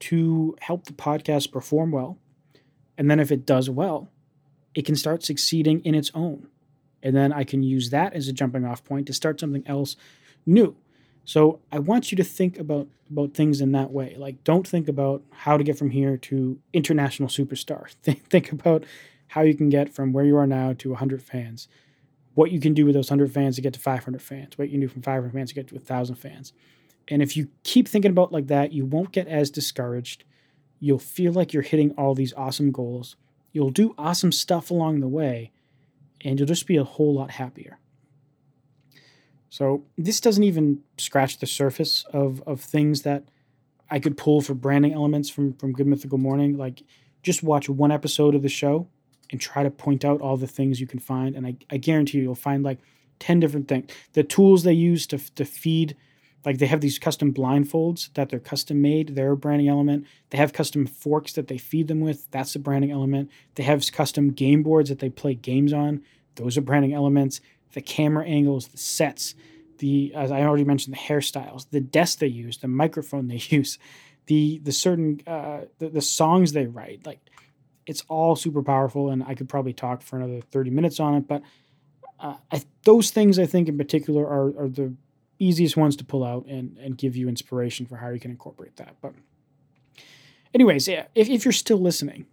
to 0.00 0.56
help 0.60 0.86
the 0.86 0.92
podcast 0.92 1.52
perform 1.52 1.90
well. 1.90 2.16
And 2.96 3.10
then 3.10 3.20
if 3.20 3.30
it 3.30 3.44
does 3.44 3.68
well, 3.68 4.08
it 4.74 4.86
can 4.86 4.96
start 4.96 5.22
succeeding 5.22 5.80
in 5.84 5.94
its 5.94 6.10
own. 6.14 6.48
And 7.04 7.14
then 7.14 7.32
I 7.32 7.44
can 7.44 7.62
use 7.62 7.90
that 7.90 8.14
as 8.14 8.26
a 8.26 8.32
jumping 8.32 8.64
off 8.64 8.82
point 8.82 9.06
to 9.06 9.12
start 9.12 9.38
something 9.38 9.62
else 9.66 9.94
new. 10.46 10.74
So 11.24 11.60
I 11.70 11.78
want 11.78 12.10
you 12.10 12.16
to 12.16 12.24
think 12.24 12.58
about 12.58 12.88
about 13.10 13.34
things 13.34 13.60
in 13.60 13.72
that 13.72 13.92
way. 13.92 14.16
Like 14.18 14.42
don't 14.44 14.66
think 14.66 14.88
about 14.88 15.22
how 15.30 15.56
to 15.56 15.62
get 15.64 15.78
from 15.78 15.90
here 15.90 16.16
to 16.16 16.58
international 16.72 17.28
superstar. 17.28 17.90
Think, 18.02 18.28
think 18.28 18.50
about 18.50 18.84
how 19.28 19.42
you 19.42 19.54
can 19.54 19.68
get 19.68 19.92
from 19.92 20.12
where 20.12 20.24
you 20.24 20.36
are 20.36 20.46
now 20.46 20.72
to 20.74 20.90
100 20.90 21.22
fans. 21.22 21.68
What 22.34 22.50
you 22.50 22.60
can 22.60 22.72
do 22.72 22.86
with 22.86 22.94
those 22.94 23.10
100 23.10 23.32
fans 23.32 23.56
to 23.56 23.62
get 23.62 23.74
to 23.74 23.80
500 23.80 24.22
fans. 24.22 24.56
What 24.56 24.68
you 24.68 24.72
can 24.72 24.80
do 24.80 24.88
from 24.88 25.02
500 25.02 25.32
fans 25.32 25.50
to 25.50 25.54
get 25.54 25.68
to 25.68 25.74
1,000 25.74 26.16
fans. 26.16 26.52
And 27.08 27.22
if 27.22 27.36
you 27.36 27.48
keep 27.62 27.88
thinking 27.88 28.10
about 28.10 28.32
like 28.32 28.46
that, 28.48 28.72
you 28.72 28.84
won't 28.84 29.12
get 29.12 29.28
as 29.28 29.50
discouraged. 29.50 30.24
You'll 30.80 30.98
feel 30.98 31.32
like 31.32 31.52
you're 31.52 31.62
hitting 31.62 31.92
all 31.92 32.14
these 32.14 32.32
awesome 32.34 32.70
goals. 32.72 33.16
You'll 33.52 33.70
do 33.70 33.94
awesome 33.98 34.32
stuff 34.32 34.70
along 34.70 35.00
the 35.00 35.08
way, 35.08 35.52
and 36.24 36.38
you'll 36.38 36.48
just 36.48 36.66
be 36.66 36.76
a 36.76 36.84
whole 36.84 37.14
lot 37.14 37.30
happier. 37.32 37.78
So 39.50 39.84
this 39.96 40.20
doesn't 40.20 40.42
even 40.42 40.80
scratch 40.98 41.38
the 41.38 41.46
surface 41.46 42.04
of 42.12 42.42
of 42.46 42.60
things 42.60 43.02
that 43.02 43.24
I 43.90 44.00
could 44.00 44.16
pull 44.16 44.40
for 44.40 44.54
branding 44.54 44.92
elements 44.92 45.28
from 45.28 45.52
from 45.52 45.72
Good 45.72 45.86
Mythical 45.86 46.18
Morning. 46.18 46.56
Like 46.56 46.82
just 47.22 47.42
watch 47.42 47.68
one 47.68 47.92
episode 47.92 48.34
of 48.34 48.42
the 48.42 48.48
show 48.48 48.88
and 49.30 49.40
try 49.40 49.62
to 49.62 49.70
point 49.70 50.04
out 50.04 50.20
all 50.20 50.36
the 50.36 50.46
things 50.46 50.80
you 50.80 50.86
can 50.86 50.98
find, 50.98 51.36
and 51.36 51.46
I, 51.46 51.56
I 51.70 51.76
guarantee 51.76 52.18
you 52.18 52.24
you'll 52.24 52.34
find 52.34 52.64
like 52.64 52.78
ten 53.20 53.38
different 53.38 53.68
things. 53.68 53.90
The 54.14 54.24
tools 54.24 54.64
they 54.64 54.72
use 54.72 55.06
to 55.08 55.18
to 55.34 55.44
feed. 55.44 55.96
Like 56.44 56.58
they 56.58 56.66
have 56.66 56.80
these 56.80 56.98
custom 56.98 57.32
blindfolds 57.32 58.12
that 58.14 58.28
they're 58.28 58.38
custom 58.38 58.82
made. 58.82 59.14
They're 59.14 59.32
a 59.32 59.36
branding 59.36 59.68
element. 59.68 60.06
They 60.30 60.38
have 60.38 60.52
custom 60.52 60.86
forks 60.86 61.32
that 61.32 61.48
they 61.48 61.58
feed 61.58 61.88
them 61.88 62.00
with. 62.00 62.30
That's 62.30 62.54
a 62.54 62.58
branding 62.58 62.90
element. 62.90 63.30
They 63.54 63.62
have 63.62 63.90
custom 63.92 64.32
game 64.32 64.62
boards 64.62 64.88
that 64.90 64.98
they 64.98 65.08
play 65.08 65.34
games 65.34 65.72
on. 65.72 66.02
Those 66.36 66.58
are 66.58 66.62
branding 66.62 66.92
elements 66.92 67.40
the 67.74 67.82
camera 67.82 68.24
angles, 68.24 68.68
the 68.68 68.78
sets, 68.78 69.34
the 69.78 70.12
as 70.14 70.30
I 70.30 70.42
already 70.42 70.64
mentioned, 70.64 70.94
the 70.94 71.00
hairstyles, 71.00 71.66
the 71.70 71.80
desk 71.80 72.20
they 72.20 72.28
use, 72.28 72.58
the 72.58 72.68
microphone 72.68 73.28
they 73.28 73.42
use, 73.48 73.78
the 74.26 74.58
the 74.62 74.72
certain 74.72 75.20
uh, 75.26 75.62
the, 75.78 75.90
the 75.90 76.00
songs 76.00 76.52
they 76.52 76.66
write. 76.66 77.04
Like 77.04 77.20
it's 77.86 78.02
all 78.08 78.36
super 78.36 78.62
powerful, 78.62 79.10
and 79.10 79.22
I 79.22 79.34
could 79.34 79.48
probably 79.48 79.74
talk 79.74 80.02
for 80.02 80.16
another 80.16 80.40
thirty 80.40 80.70
minutes 80.70 81.00
on 81.00 81.16
it. 81.16 81.28
But 81.28 81.42
uh, 82.18 82.36
I, 82.50 82.62
those 82.84 83.10
things 83.10 83.38
I 83.38 83.46
think 83.46 83.68
in 83.68 83.76
particular 83.76 84.24
are 84.24 84.64
are 84.64 84.68
the 84.68 84.94
easiest 85.38 85.76
ones 85.76 85.96
to 85.96 86.04
pull 86.04 86.24
out 86.24 86.46
and 86.46 86.76
and 86.78 86.96
give 86.96 87.16
you 87.16 87.28
inspiration 87.28 87.86
for 87.86 87.96
how 87.96 88.10
you 88.10 88.20
can 88.20 88.30
incorporate 88.30 88.76
that. 88.76 88.96
But 89.00 89.14
anyways, 90.54 90.88
yeah, 90.88 91.06
if 91.14 91.28
if 91.28 91.44
you're 91.44 91.52
still 91.52 91.78
listening, 91.78 92.26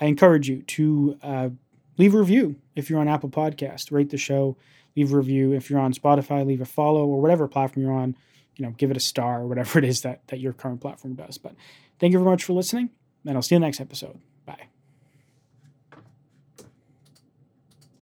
I 0.00 0.06
encourage 0.06 0.48
you 0.48 0.62
to 0.62 1.18
uh, 1.22 1.48
leave 1.96 2.14
a 2.14 2.18
review 2.18 2.56
if 2.74 2.88
you're 2.88 3.00
on 3.00 3.08
Apple 3.08 3.30
Podcast. 3.30 3.92
Rate 3.92 4.10
the 4.10 4.16
show, 4.16 4.56
leave 4.96 5.12
a 5.12 5.16
review. 5.16 5.52
If 5.52 5.70
you're 5.70 5.80
on 5.80 5.92
Spotify, 5.92 6.46
leave 6.46 6.60
a 6.60 6.66
follow 6.66 7.06
or 7.06 7.20
whatever 7.20 7.48
platform 7.48 7.84
you're 7.84 7.94
on. 7.94 8.16
You 8.56 8.64
know, 8.66 8.72
give 8.72 8.90
it 8.90 8.96
a 8.96 9.00
star 9.00 9.42
or 9.42 9.46
whatever 9.46 9.78
it 9.78 9.84
is 9.84 10.02
that 10.02 10.26
that 10.28 10.40
your 10.40 10.52
current 10.52 10.80
platform 10.80 11.14
does. 11.14 11.38
But 11.38 11.54
thank 11.98 12.12
you 12.12 12.18
very 12.18 12.30
much 12.30 12.44
for 12.44 12.52
listening, 12.54 12.90
and 13.24 13.36
I'll 13.36 13.42
see 13.42 13.54
you 13.54 13.60
next 13.60 13.80
episode. 13.80 14.18